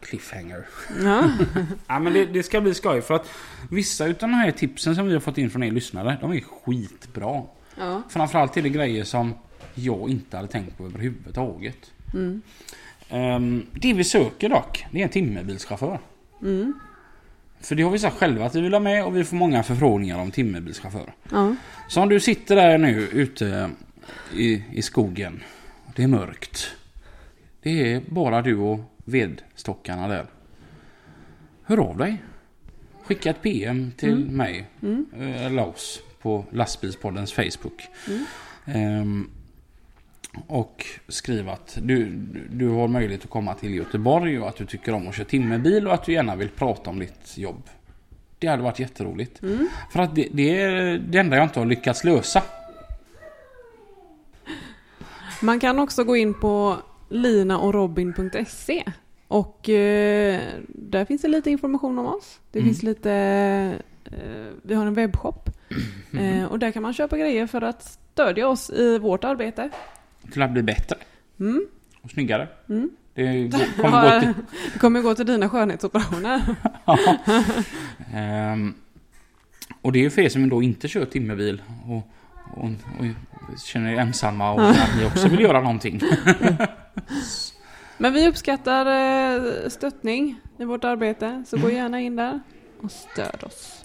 cliffhanger. 0.00 0.66
Ja. 1.04 1.30
Ja 1.86 1.98
men 1.98 2.12
det, 2.12 2.26
det 2.26 2.42
ska 2.42 2.60
bli 2.60 2.74
skoj 2.74 3.02
för 3.02 3.14
att 3.14 3.28
vissa 3.70 4.06
utav 4.06 4.28
de 4.28 4.34
här 4.34 4.50
tipsen 4.50 4.94
som 4.96 5.06
vi 5.06 5.12
har 5.12 5.20
fått 5.20 5.38
in 5.38 5.50
från 5.50 5.62
er 5.62 5.70
lyssnare, 5.70 6.18
de 6.20 6.32
är 6.32 6.40
skitbra. 6.40 7.42
ja. 7.78 8.02
Framförallt 8.08 8.56
är 8.56 8.62
det 8.62 8.68
grejer 8.68 9.04
som 9.04 9.34
jag 9.74 10.10
inte 10.10 10.36
hade 10.36 10.48
tänkt 10.48 10.78
på 10.78 10.84
överhuvudtaget. 10.84 11.90
Mm. 12.14 12.42
Um, 13.12 13.66
det 13.72 13.92
vi 13.92 14.04
söker 14.04 14.48
dock, 14.48 14.86
det 14.92 14.98
är 15.00 15.02
en 15.04 15.08
timmerbilschaufför. 15.10 15.98
Mm. 16.42 16.72
För 17.60 17.74
det 17.74 17.82
har 17.82 17.90
vi 17.90 17.98
sagt 17.98 18.16
själva 18.16 18.46
att 18.46 18.54
vi 18.54 18.60
vill 18.60 18.72
ha 18.72 18.80
med 18.80 19.04
och 19.04 19.16
vi 19.16 19.24
får 19.24 19.36
många 19.36 19.62
förfrågningar 19.62 20.18
om 20.18 20.30
timmerbilschaufförer. 20.30 21.14
Ja. 21.30 21.54
Så 21.88 22.00
om 22.02 22.08
du 22.08 22.20
sitter 22.20 22.56
där 22.56 22.78
nu 22.78 23.00
ute 23.12 23.70
i, 24.34 24.64
i 24.72 24.82
skogen. 24.82 25.42
Det 25.96 26.02
är 26.02 26.08
mörkt. 26.08 26.70
Det 27.62 27.92
är 27.92 28.02
bara 28.08 28.42
du 28.42 28.56
och 28.56 28.80
vedstockarna 29.04 30.08
där. 30.08 30.26
Hör 31.64 31.78
av 31.78 31.96
dig. 31.96 32.22
Skicka 33.04 33.30
ett 33.30 33.42
PM 33.42 33.92
till 33.96 34.12
Mm. 34.22 34.36
mig 34.36 34.66
Mm. 34.82 35.06
eh, 35.20 35.46
eller 35.46 35.66
oss 35.68 36.00
på 36.22 36.44
lastbilspoddens 36.50 37.32
Facebook. 37.32 37.88
Mm. 38.08 38.24
Ehm, 38.66 39.30
och 40.46 40.86
skriv 41.08 41.48
att 41.48 41.78
du, 41.82 42.06
du 42.50 42.68
har 42.68 42.88
möjlighet 42.88 43.24
att 43.24 43.30
komma 43.30 43.54
till 43.54 43.74
Göteborg 43.74 44.40
och 44.40 44.48
att 44.48 44.56
du 44.56 44.66
tycker 44.66 44.92
om 44.94 45.08
att 45.08 45.14
köra 45.14 45.26
timmerbil 45.26 45.86
och 45.86 45.94
att 45.94 46.04
du 46.04 46.12
gärna 46.12 46.36
vill 46.36 46.48
prata 46.48 46.90
om 46.90 46.98
ditt 46.98 47.38
jobb. 47.38 47.62
Det 48.38 48.46
hade 48.46 48.62
varit 48.62 48.78
jätteroligt. 48.78 49.42
Mm. 49.42 49.68
För 49.92 50.00
att 50.00 50.14
det, 50.14 50.28
det 50.32 50.60
är 50.60 50.98
det 50.98 51.18
enda 51.18 51.36
jag 51.36 51.44
inte 51.44 51.58
har 51.58 51.66
lyckats 51.66 52.04
lösa. 52.04 52.42
Man 55.42 55.60
kan 55.60 55.78
också 55.78 56.04
gå 56.04 56.16
in 56.16 56.34
på 56.34 56.76
linaochrobin.se 57.08 58.84
och 59.28 59.68
eh, 59.68 60.40
där 60.68 61.04
finns 61.04 61.22
det 61.22 61.28
lite 61.28 61.50
information 61.50 61.98
om 61.98 62.06
oss. 62.06 62.40
Det 62.52 62.58
Mm. 62.58 62.68
finns 62.68 62.82
lite, 62.82 63.12
eh, 64.04 64.46
vi 64.62 64.74
har 64.74 64.86
en 64.86 64.94
webbshop 64.94 65.50
eh, 66.20 66.44
och 66.44 66.58
där 66.58 66.70
kan 66.70 66.82
man 66.82 66.92
köpa 66.94 67.16
grejer 67.18 67.46
för 67.46 67.62
att 67.62 67.82
stödja 67.82 68.48
oss 68.48 68.70
i 68.70 68.98
vårt 68.98 69.24
arbete. 69.24 69.70
Till 70.32 70.42
att 70.42 70.50
bli 70.50 70.62
bättre 70.62 70.96
Mm. 71.40 71.66
och 72.02 72.10
snyggare. 72.10 72.48
Mm. 72.68 72.90
Det 73.14 73.50
kommer 73.76 74.02
gå 74.14 74.20
till... 74.20 74.34
Det 74.72 74.78
kommer 74.78 75.00
gå 75.00 75.14
till 75.14 75.26
dina 75.26 75.48
skönhetsoperationer. 75.48 76.56
Ehm, 78.14 78.74
och 79.82 79.92
det 79.92 79.98
är 79.98 80.02
ju 80.02 80.10
för 80.10 80.22
er 80.22 80.28
som 80.28 80.48
då 80.48 80.62
inte 80.62 80.88
kör 80.88 81.04
timmerbil 81.04 81.62
och, 81.86 81.96
och, 82.56 82.70
och 82.98 83.58
känner 83.64 83.92
er 83.92 83.96
ensamma 83.96 84.52
och 84.52 84.70
att 84.70 84.96
ni 84.98 85.06
också 85.06 85.28
vill 85.28 85.40
göra 85.40 85.60
någonting. 85.60 86.00
Men 87.98 88.12
vi 88.12 88.28
uppskattar 88.28 88.86
eh, 88.86 89.68
stöttning 89.68 90.40
i 90.58 90.64
vårt 90.64 90.84
arbete, 90.84 91.44
så 91.46 91.56
gå 91.56 91.70
gärna 91.70 92.00
in 92.00 92.16
där 92.16 92.40
och 92.82 92.90
stöd 92.92 93.44
oss. 93.44 93.84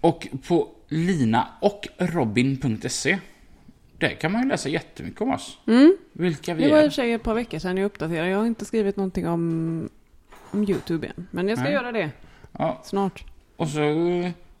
Och 0.00 0.28
på 0.48 0.68
lina 0.88 1.48
där 4.08 4.14
kan 4.14 4.32
man 4.32 4.42
ju 4.42 4.48
läsa 4.48 4.68
jättemycket 4.68 5.20
om 5.20 5.30
oss. 5.30 5.58
Mm. 5.66 5.96
Vilka 6.12 6.54
vi 6.54 6.64
Det 6.64 6.70
var 6.70 6.76
i 6.76 6.80
och 6.80 6.84
är. 6.84 6.88
för 6.88 6.94
sig 6.94 7.12
ett 7.12 7.22
par 7.22 7.34
veckor 7.34 7.58
sedan 7.58 7.76
jag 7.76 7.86
uppdaterade. 7.86 8.28
Jag 8.30 8.38
har 8.38 8.46
inte 8.46 8.64
skrivit 8.64 8.96
någonting 8.96 9.28
om, 9.28 9.88
om 10.50 10.64
YouTube 10.64 11.06
än. 11.06 11.26
Men 11.30 11.48
jag 11.48 11.58
ska 11.58 11.64
Nej. 11.64 11.72
göra 11.72 11.92
det 11.92 12.10
Ja, 12.58 12.80
snart. 12.84 13.24
och, 13.56 13.68
så 13.68 13.80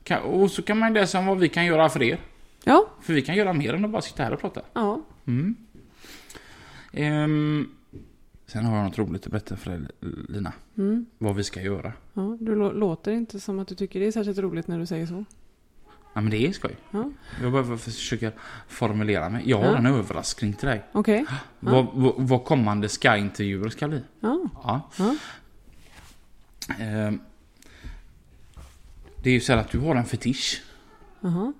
kan, 0.04 0.22
och 0.22 0.50
så 0.50 0.62
kan 0.62 0.78
man 0.78 0.92
läsa 0.94 1.18
om 1.18 1.26
vad 1.26 1.38
vi 1.38 1.48
kan 1.48 1.66
göra 1.66 1.88
för 1.88 2.02
er. 2.02 2.18
Ja, 2.64 2.86
För 3.02 3.12
vi 3.12 3.22
kan 3.22 3.36
göra 3.36 3.52
mer 3.52 3.74
än 3.74 3.84
att 3.84 3.90
bara 3.90 4.02
sitta 4.02 4.22
här 4.22 4.32
och 4.32 4.40
prata. 4.40 4.60
ja. 4.72 5.02
Mm. 5.26 5.54
Ehm, 6.92 7.68
sen 8.46 8.64
har 8.64 8.76
jag 8.76 8.84
något 8.84 8.98
roligt 8.98 9.24
att 9.26 9.30
berätta 9.32 9.56
för 9.56 9.70
dig, 9.70 9.80
Lina. 10.28 10.52
Mm. 10.78 11.06
Vad 11.18 11.36
vi 11.36 11.44
ska 11.44 11.60
göra. 11.62 11.92
ja. 12.14 12.36
Du 12.40 12.54
lå- 12.54 12.72
låter 12.74 13.12
inte 13.12 13.40
som 13.40 13.58
att 13.58 13.68
du 13.68 13.74
tycker 13.74 14.00
det 14.00 14.06
är 14.06 14.12
särskilt 14.12 14.38
roligt 14.38 14.68
när 14.68 14.78
du 14.78 14.86
säger 14.86 15.06
så. 15.06 15.24
Ja, 16.14 16.20
men 16.20 16.30
det 16.30 16.46
är 16.46 16.52
skoj. 16.52 16.76
Ja. 16.90 17.10
Jag 17.42 17.52
behöver 17.52 17.76
försöka 17.76 18.32
formulera 18.68 19.28
mig. 19.28 19.50
Jag 19.50 19.58
har 19.58 19.64
Ja. 19.66 19.76
en 19.76 19.86
överraskning 19.86 20.52
till 20.52 20.68
dig. 20.68 20.82
Okej. 20.92 21.24
Vad, 21.60 21.86
vad, 21.94 22.14
vad 22.16 22.44
kommande 22.44 22.88
Sky-intervjuer 22.88 23.68
ska 23.68 23.88
bli. 23.88 24.02
Ja. 24.20 24.38
Ja. 24.64 24.90
Ehm, 26.78 27.20
det 29.22 29.30
är 29.30 29.34
ju 29.34 29.40
så 29.40 29.52
här 29.52 29.60
att 29.60 29.70
du 29.70 29.78
har 29.78 29.96
en 29.96 30.04
fetisch. 30.04 30.62
Jaha. 31.20 31.52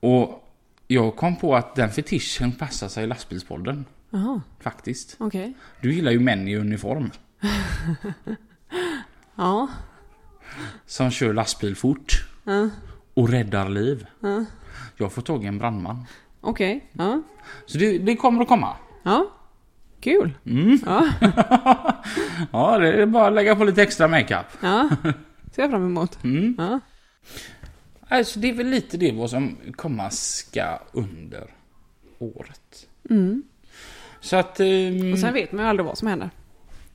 Och 0.00 0.54
jag 0.86 1.16
kom 1.16 1.36
på 1.36 1.56
att 1.56 1.74
den 1.74 1.90
fetischen 1.90 2.52
passar 2.52 2.88
sig 2.88 3.04
i 3.04 3.06
lastbilspodden. 3.06 3.84
Jaha. 4.10 4.40
Faktiskt. 4.60 5.16
Okej. 5.18 5.54
Du 5.80 5.94
gillar 5.94 6.12
ju 6.12 6.20
män 6.20 6.48
i 6.48 6.56
uniform. 6.56 7.10
Ja. 9.36 9.68
Som 10.86 11.10
kör 11.10 11.32
lastbil 11.34 11.76
fort. 11.76 12.24
Ja. 12.44 12.70
Och 13.14 13.28
räddar 13.28 13.68
liv. 13.68 14.06
Ja. 14.20 14.44
Jag 14.96 15.12
får 15.12 15.22
tag 15.22 15.44
i 15.44 15.46
en 15.46 15.58
brandman. 15.58 16.04
Okej. 16.40 16.90
Ja. 16.92 17.22
Så 17.66 17.78
det, 17.78 17.98
det 17.98 18.16
kommer 18.16 18.42
att 18.42 18.48
komma. 18.48 18.76
Ja. 19.02 19.26
Kul. 20.00 20.32
Mm. 20.46 20.78
Ja. 20.86 21.08
Ja, 22.52 22.78
det 22.78 22.92
är 23.02 23.06
bara 23.06 23.26
att 23.26 23.32
lägga 23.32 23.56
på 23.56 23.64
lite 23.64 23.82
extra 23.82 24.08
makeup. 24.08 24.46
Ja. 24.60 24.88
Ser 25.52 25.62
jag 25.62 25.70
fram 25.70 25.84
emot. 25.86 26.24
Mm. 26.24 26.54
Ja. 26.58 26.80
Alltså 28.08 28.40
det 28.40 28.48
är 28.48 28.52
väl 28.54 28.66
lite 28.66 28.96
det 28.96 29.12
vad 29.12 29.30
som 29.30 29.56
komma 29.76 30.10
ska 30.10 30.78
under 30.92 31.50
året. 32.18 32.86
Mm. 33.10 33.42
Så 34.20 34.36
att... 34.36 34.60
ehm, 34.60 35.12
Och 35.12 35.18
sen 35.18 35.34
vet 35.34 35.52
man 35.52 35.64
ju 35.64 35.68
aldrig 35.68 35.86
vad 35.86 35.98
som 35.98 36.08
händer. 36.08 36.30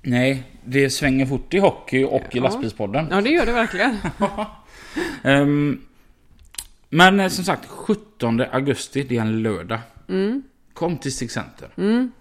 Nej, 0.01 0.43
det 0.65 0.89
svänger 0.89 1.25
fort 1.25 1.53
i 1.53 1.59
hockey 1.59 2.03
och 2.03 2.21
i 2.21 2.37
Ja. 2.37 2.43
lastbilspodden. 2.43 3.07
Ja, 3.11 3.21
det 3.21 3.29
gör 3.29 3.45
det 3.45 3.51
verkligen. 3.51 3.97
Ehm, 5.23 5.81
men 6.89 7.19
eh, 7.19 7.27
som 7.27 7.43
sagt, 7.45 7.65
17 7.69 8.41
augusti, 8.51 9.03
det 9.03 9.17
är 9.17 9.21
en 9.21 9.43
lördag. 9.43 9.79
Mm. 10.09 10.43
Kom 10.73 10.97
till 10.97 11.13
Stig 11.13 11.31
Center. 11.31 11.69
Mm. 11.77 12.11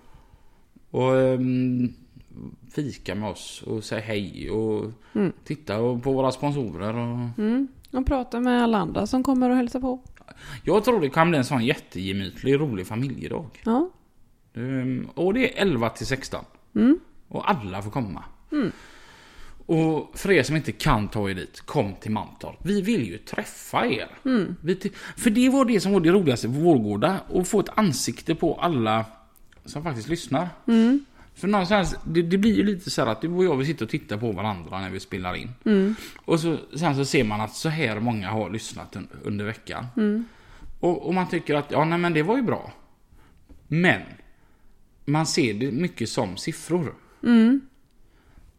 Och 0.90 1.12
um, 1.12 1.94
fika 2.74 3.14
med 3.14 3.28
oss 3.30 3.62
och 3.66 3.84
säg 3.84 4.00
hej 4.00 4.50
och 4.50 4.92
Mm. 5.14 5.32
titta 5.44 5.76
på 5.76 6.12
våra 6.12 6.32
sponsorer. 6.32 6.94
Och... 6.96 7.38
Mm. 7.38 7.68
Och 7.92 8.06
prata 8.06 8.40
med 8.40 8.62
alla 8.62 8.78
andra 8.78 9.06
som 9.06 9.22
kommer 9.22 9.50
och 9.50 9.56
hälsa 9.56 9.80
på. 9.80 10.00
Jag 10.64 10.84
tror 10.84 11.00
det 11.00 11.10
kan 11.10 11.28
bli 11.30 11.38
en 11.38 11.44
sån 11.44 11.64
jättegemytlig, 11.64 12.60
rolig 12.60 12.86
familjedag. 12.86 13.46
Ja. 13.64 13.90
Ehm, 14.54 15.08
och 15.14 15.34
det 15.34 15.58
är 15.58 15.62
11 15.62 15.88
till 15.90 16.06
16. 16.06 16.44
Mm. 16.74 16.98
Och 17.28 17.50
alla 17.50 17.82
får 17.82 17.90
komma. 17.90 18.24
Mm. 18.52 18.72
Och 19.66 20.10
för 20.14 20.30
er 20.30 20.42
som 20.42 20.56
inte 20.56 20.72
kan 20.72 21.08
ta 21.08 21.30
er 21.30 21.34
dit, 21.34 21.60
kom 21.60 21.94
till 22.00 22.10
Mantorp. 22.10 22.56
Vi 22.62 22.82
vill 22.82 23.06
ju 23.06 23.18
träffa 23.18 23.86
er. 23.86 24.08
Mm. 24.24 24.56
För 25.16 25.30
det 25.30 25.48
var 25.48 25.64
det 25.64 25.80
som 25.80 25.92
var 25.92 26.00
det 26.00 26.10
roligaste 26.10 26.48
på 26.48 26.54
Vårgårda. 26.54 27.20
Att 27.34 27.48
få 27.48 27.60
ett 27.60 27.68
ansikte 27.74 28.34
på 28.34 28.54
alla 28.54 29.04
som 29.64 29.82
faktiskt 29.82 30.08
lyssnar. 30.08 30.48
Mm. 30.66 31.04
För 31.34 31.48
någonstans, 31.48 31.96
det, 32.04 32.22
det 32.22 32.38
blir 32.38 32.54
ju 32.54 32.62
lite 32.62 32.90
så 32.90 33.04
här 33.04 33.08
att 33.12 33.20
du 33.20 33.28
och 33.28 33.44
jag 33.44 33.56
vill 33.56 33.66
sitta 33.66 33.84
och 33.84 33.90
titta 33.90 34.18
på 34.18 34.32
varandra 34.32 34.80
när 34.80 34.90
vi 34.90 35.00
spelar 35.00 35.34
in. 35.34 35.50
Mm. 35.64 35.94
Och 36.24 36.40
så, 36.40 36.56
sen 36.74 36.96
så 36.96 37.04
ser 37.04 37.24
man 37.24 37.40
att 37.40 37.54
så 37.54 37.68
här 37.68 38.00
många 38.00 38.30
har 38.30 38.50
lyssnat 38.50 38.96
un, 38.96 39.08
under 39.22 39.44
veckan. 39.44 39.86
Mm. 39.96 40.24
Och, 40.80 41.06
och 41.06 41.14
man 41.14 41.28
tycker 41.28 41.54
att, 41.54 41.70
ja 41.70 41.84
nej 41.84 41.98
men 41.98 42.14
det 42.14 42.22
var 42.22 42.36
ju 42.36 42.42
bra. 42.42 42.72
Men, 43.68 44.02
man 45.04 45.26
ser 45.26 45.54
det 45.54 45.72
mycket 45.72 46.08
som 46.08 46.36
siffror. 46.36 46.94
Mm. 47.22 47.60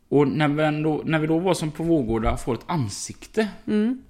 Och 0.10 0.28
när 0.28 0.48
vi, 0.48 0.64
ändå, 0.64 1.02
när 1.06 1.20
vi 1.20 1.28
då 1.28 1.40
var 1.40 1.54
som 1.54 1.72
på 1.72 1.84
Vårgårda 1.84 2.38
får 2.38 2.54
ett 2.54 2.64
ansikte. 2.66 3.48
Mm. 3.68 4.02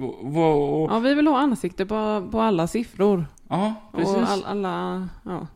Och, 0.00 0.82
och, 0.82 0.90
Ja, 0.90 0.98
vi 0.98 1.14
vill 1.14 1.26
ha 1.26 1.38
ansikte 1.38 1.86
på, 1.86 2.28
på 2.32 2.40
alla 2.40 2.66
siffror. 2.66 3.26
ja, 3.48 3.74
precis. 3.94 4.16
Och 4.16 4.22
all, 4.22 4.44
alla, 4.44 5.08
ja. 5.24 5.46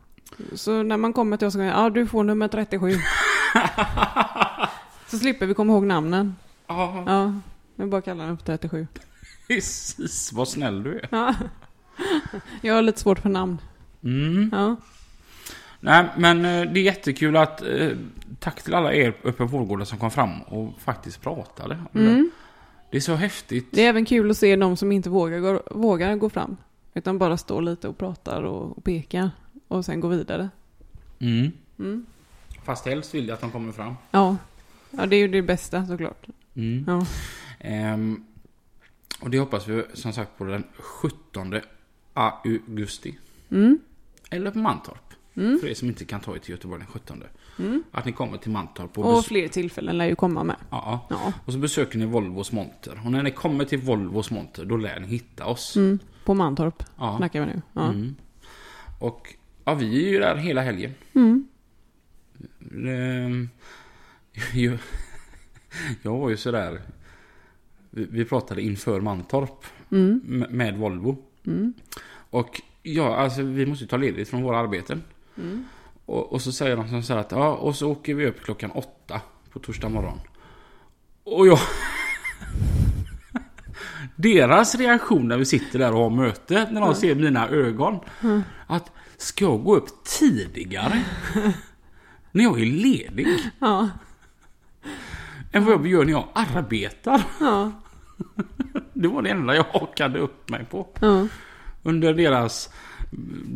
Så 0.53 0.83
när 0.83 0.97
man 0.97 1.13
kommer 1.13 1.37
till 1.37 1.47
oss 1.47 1.55
och 1.55 1.59
säger 1.59 1.71
ja 1.71 1.89
du 1.89 2.07
får 2.07 2.23
nummer 2.23 2.47
37. 2.47 2.91
så 5.07 5.17
slipper 5.17 5.45
vi 5.45 5.53
komma 5.53 5.73
ihåg 5.73 5.85
namnen. 5.85 6.35
Ja, 6.67 7.03
Ja, 7.07 7.33
vi 7.75 7.85
bara 7.85 8.01
kallar 8.01 8.25
den 8.27 8.37
för 8.37 8.45
37. 8.45 8.87
precis. 9.47 10.33
Vad 10.33 10.47
snäll 10.47 10.83
du 10.83 10.99
är. 10.99 11.07
Ja. 11.11 11.33
Jag 12.61 12.75
har 12.75 12.81
lite 12.81 12.99
svårt 12.99 13.19
för 13.19 13.29
namn. 13.29 13.57
Mm. 14.03 14.49
Ja. 14.53 14.75
Nej, 15.85 16.05
men 16.17 16.45
eh, 16.45 16.71
det 16.71 16.79
är 16.79 16.83
jättekul 16.83 17.37
att... 17.37 17.61
Eh, 17.61 17.89
tack 18.39 18.63
till 18.63 18.73
alla 18.73 18.93
er 18.93 19.07
uppe 19.21 19.31
på 19.31 19.45
Vårgårda 19.45 19.85
som 19.85 19.97
kom 19.97 20.11
fram 20.11 20.41
och 20.41 20.79
faktiskt 20.79 21.21
pratade. 21.21 21.75
om 21.75 22.01
det. 22.01 22.11
Mm. 22.11 22.31
Det 22.91 22.97
är 22.97 23.01
så 23.01 23.15
häftigt. 23.15 23.67
Det 23.71 23.85
är 23.85 23.89
även 23.89 24.05
kul 24.05 24.31
att 24.31 24.37
se 24.37 24.55
de 24.55 24.77
som 24.77 24.91
inte 24.91 25.09
vågar 25.09 25.39
gå, 25.39 25.61
vågar 25.71 26.15
gå 26.15 26.29
fram. 26.29 26.57
Utan 26.93 27.17
bara 27.17 27.37
står 27.37 27.61
lite 27.61 27.87
och 27.87 27.97
pratar 27.97 28.43
och, 28.43 28.77
och 28.77 28.83
pekar. 28.83 29.31
Och 29.67 29.85
sen 29.85 29.99
gå 29.99 30.07
vidare. 30.07 30.49
Mm. 31.19 31.51
Mm. 31.79 32.05
Fast 32.63 32.85
helst 32.85 33.15
vill 33.15 33.27
jag 33.27 33.35
att 33.35 33.41
de 33.41 33.51
kommer 33.51 33.71
fram. 33.71 33.95
Ja. 34.11 34.37
ja, 34.91 35.05
det 35.05 35.15
är 35.15 35.19
ju 35.19 35.27
det 35.27 35.41
bästa 35.41 35.85
såklart. 35.85 36.27
Mm. 36.55 36.83
Ja. 36.87 37.05
Ehm, 37.59 38.25
och 39.19 39.29
det 39.29 39.39
hoppas 39.39 39.67
vi 39.67 39.83
som 39.93 40.13
sagt 40.13 40.37
på 40.37 40.43
den 40.43 40.63
17 40.77 41.53
augusti. 42.13 43.17
Mm. 43.51 43.79
Eller 44.29 44.51
på 44.51 44.57
Mantorp. 44.57 45.04
Mm. 45.37 45.59
För 45.59 45.67
er 45.67 45.73
som 45.73 45.87
inte 45.87 46.05
kan 46.05 46.19
ta 46.21 46.35
er 46.35 46.39
till 46.39 46.51
Göteborg 46.51 46.79
den 46.79 46.87
17. 46.87 47.23
Mm. 47.59 47.83
Att 47.91 48.05
ni 48.05 48.11
kommer 48.11 48.37
till 48.37 48.51
Mantorp 48.51 48.97
och, 48.97 49.17
Och 49.17 49.25
fler 49.25 49.47
tillfällen 49.47 49.97
lär 49.97 50.05
ju 50.05 50.15
komma 50.15 50.43
med. 50.43 50.55
ja, 50.69 51.07
Ja. 51.09 51.33
och 51.45 51.53
så 51.53 51.59
besöker 51.59 51.97
ni 51.99 52.05
Volvos 52.05 52.51
monter. 52.51 53.01
Och 53.05 53.11
när 53.11 53.23
ni 53.23 53.31
kommer 53.31 53.65
till 53.65 53.79
Volvos 53.79 54.31
monter 54.31 54.65
då 54.65 54.77
lär 54.77 54.99
ni 54.99 55.07
hitta 55.07 55.45
oss. 55.45 55.75
Mm. 55.75 55.99
På 56.25 56.33
Mantorp 56.33 56.83
Ja. 56.97 57.17
snackar 57.17 57.39
vi 57.39 57.45
nu. 57.45 57.61
Ja. 57.73 57.89
Mm. 57.89 58.15
Och 58.99 59.33
ja, 59.65 59.73
vi 59.73 60.05
är 60.07 60.09
ju 60.11 60.19
där 60.19 60.35
hela 60.35 60.61
helgen. 60.61 60.91
Mm. 61.13 61.47
Ehm, 62.87 63.49
jag 66.01 66.17
var 66.17 66.29
ju 66.29 66.37
sådär... 66.37 66.81
Vi, 67.89 68.05
vi 68.11 68.25
pratade 68.25 68.61
inför 68.61 69.01
Mantorp 69.01 69.65
Mm. 69.91 70.21
med, 70.25 70.51
med 70.51 70.77
Volvo. 70.77 71.17
Och 72.29 72.61
ja, 72.83 73.15
alltså 73.15 73.41
vi 73.41 73.65
måste 73.65 73.83
ju 73.83 73.87
ta 73.87 73.97
ledigt 73.97 74.29
från 74.29 74.43
våra 74.43 74.57
arbeten. 74.57 75.03
Mm. 75.37 75.65
Och, 76.05 76.33
och 76.33 76.41
så 76.41 76.51
säger 76.51 76.75
de 76.75 76.89
som 76.89 77.03
så 77.03 77.13
här 77.13 77.19
att 77.19 77.31
ja, 77.31 77.53
och 77.55 77.75
så 77.75 77.91
åker 77.91 78.15
vi 78.15 78.27
upp 78.27 78.43
klockan 78.43 78.71
åtta 78.71 79.21
på 79.51 79.59
torsdag 79.59 79.89
morgon. 79.89 80.19
Och 81.23 81.47
jag... 81.47 81.59
Deras 84.15 84.75
reaktion 84.75 85.27
när 85.27 85.37
vi 85.37 85.45
sitter 85.45 85.79
där 85.79 85.93
och 85.93 85.99
har 85.99 86.09
möte, 86.09 86.67
när 86.71 86.81
de 86.81 86.95
ser 86.95 87.15
mina 87.15 87.49
ögon. 87.49 87.99
Att, 88.67 88.91
ska 89.17 89.45
jag 89.45 89.63
gå 89.63 89.75
upp 89.75 90.03
tidigare? 90.03 91.03
när 92.31 92.43
jag 92.43 92.61
är 92.61 92.65
ledig? 92.65 93.27
Ja. 93.59 93.89
Än 95.51 95.65
vad 95.65 95.73
jag 95.73 95.87
gör 95.87 96.05
när 96.05 96.11
jag 96.11 96.27
arbetar? 96.33 97.23
Ja. 97.39 97.71
Det 98.93 99.07
var 99.07 99.21
det 99.21 99.29
enda 99.29 99.55
jag 99.55 99.63
hakade 99.63 100.19
upp 100.19 100.49
mig 100.49 100.65
på. 100.65 100.87
Ja. 100.99 101.27
Under 101.83 102.13
deras 102.13 102.69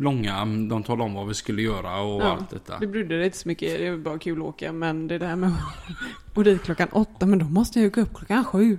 långa, 0.00 0.44
de 0.44 0.82
talade 0.82 1.02
om 1.02 1.14
vad 1.14 1.28
vi 1.28 1.34
skulle 1.34 1.62
göra 1.62 2.00
och 2.00 2.22
Ja. 2.22 2.24
allt 2.32 2.50
detta. 2.50 2.78
Det 2.78 2.86
brydde 2.86 3.16
dig 3.16 3.24
inte 3.24 3.38
så 3.38 3.48
mycket. 3.48 3.78
Det 3.78 3.90
var 3.90 3.98
bara 3.98 4.18
kul 4.18 4.38
att 4.38 4.44
åka. 4.44 4.72
Men 4.72 5.08
det 5.08 5.18
där 5.18 5.36
med 5.36 5.52
gå 6.34 6.42
dit 6.42 6.62
klockan 6.62 6.88
åtta. 6.92 7.26
Men 7.26 7.38
då 7.38 7.44
måste 7.44 7.78
jag 7.78 7.84
ju 7.84 7.90
gå 7.90 8.00
upp 8.00 8.14
klockan 8.14 8.44
sju. 8.44 8.78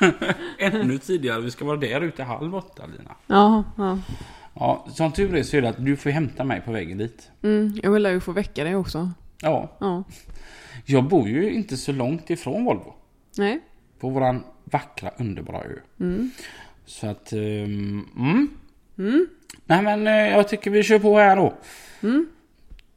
Ännu 0.58 0.98
tidigare, 0.98 1.40
vi 1.40 1.50
ska 1.50 1.64
vara 1.64 1.76
där 1.76 2.00
ute 2.00 2.22
halv 2.22 2.54
åtta 2.54 2.82
Lina. 2.86 3.14
Ja. 3.26 3.64
ja. 3.76 3.98
Ja, 4.54 4.86
som 4.90 5.12
tur 5.12 5.34
är 5.34 5.42
så 5.42 5.56
är 5.56 5.62
det 5.62 5.68
att 5.68 5.84
du 5.84 5.96
får 5.96 6.10
hämta 6.10 6.44
mig 6.44 6.60
på 6.60 6.72
vägen 6.72 6.98
dit. 6.98 7.30
Mm, 7.42 7.80
jag 7.82 7.90
vill 7.90 8.04
ju 8.06 8.20
få 8.20 8.32
väcka 8.32 8.64
dig 8.64 8.76
också. 8.76 9.10
Ja, 9.42 9.76
Ja. 9.80 10.04
jag 10.84 11.04
bor 11.08 11.28
ju 11.28 11.50
inte 11.52 11.76
så 11.76 11.92
långt 11.92 12.30
ifrån 12.30 12.64
Volvo. 12.64 12.94
Nej. 13.38 13.60
På 14.00 14.08
våran 14.10 14.42
vackra, 14.64 15.10
underbara 15.18 15.62
ö. 15.62 15.78
Mm. 16.00 16.30
Så 16.86 17.06
att, 17.06 17.32
um, 17.32 18.08
mm. 18.16 18.48
Mm. 18.98 19.26
Nej 19.64 19.82
men 19.82 20.06
eh, 20.06 20.12
jag 20.12 20.48
tycker 20.48 20.70
vi 20.70 20.82
kör 20.82 20.98
på 20.98 21.18
här 21.18 21.36
då. 21.36 21.54
Mm. 22.02 22.26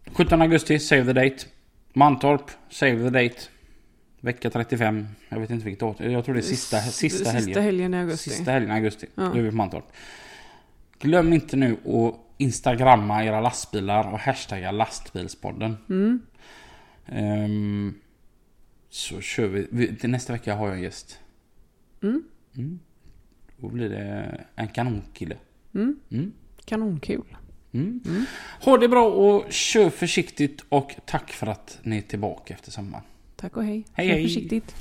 17 0.05 0.41
augusti, 0.41 0.79
save 0.79 1.05
the 1.05 1.13
date. 1.13 1.45
Mantorp, 1.93 2.51
save 2.69 2.97
the 2.97 3.09
date. 3.09 3.41
Vecka 4.21 4.49
35. 4.49 5.07
Jag 5.29 5.39
vet 5.39 5.49
inte 5.49 5.65
vilket 5.65 5.79
datum. 5.79 6.11
Jag 6.11 6.25
tror 6.25 6.35
det 6.35 6.41
är 6.41 6.41
sista, 6.41 6.79
sista 6.79 7.29
helgen. 7.29 7.45
Sista 7.45 7.61
helgen 7.61 7.93
i 7.93 7.97
augusti. 7.97 8.29
Sista 8.29 8.51
helgen 8.51 8.71
i 8.71 8.73
augusti. 8.73 9.07
Ja. 9.15 9.23
Då 9.23 9.39
är 9.39 9.41
vi 9.41 9.49
på 9.49 9.55
Mantorp. 9.55 9.85
Glöm 10.99 11.33
inte 11.33 11.57
nu 11.57 11.73
att 11.73 12.15
instagramma 12.37 13.23
era 13.23 13.41
lastbilar 13.41 14.13
och 14.13 14.19
hashtagga 14.19 14.71
lastbilspodden. 14.71 15.77
Mm. 15.89 16.21
Ehm, 17.05 17.93
så 18.89 19.21
kör 19.21 19.47
vi. 19.47 20.07
nästa 20.07 20.33
vecka 20.33 20.55
har 20.55 20.67
jag 20.67 20.75
en 20.75 20.83
gäst. 20.83 21.19
Mm. 22.01 22.23
Mm. 22.57 22.79
Då 23.57 23.67
blir 23.67 23.89
det 23.89 24.45
en 24.55 24.67
kanonkille. 24.67 25.37
Mm. 25.79 25.99
Mm. 26.11 26.31
Kanonkul. 26.65 27.23
Mm. 27.71 28.01
Mm. 28.05 28.25
Ha 28.61 28.77
det 28.77 28.87
bra 28.87 29.07
och 29.09 29.51
kör 29.53 29.89
försiktigt 29.89 30.63
och 30.69 30.95
tack 31.05 31.31
för 31.31 31.47
att 31.47 31.79
ni 31.83 31.97
är 31.97 32.01
tillbaka 32.01 32.53
efter 32.53 32.71
sommaren. 32.71 33.03
Tack 33.35 33.57
och 33.57 33.63
hej. 33.63 33.85
Hej, 33.93 34.07
Kör 34.07 34.13
hej. 34.15 34.23
försiktigt. 34.23 34.75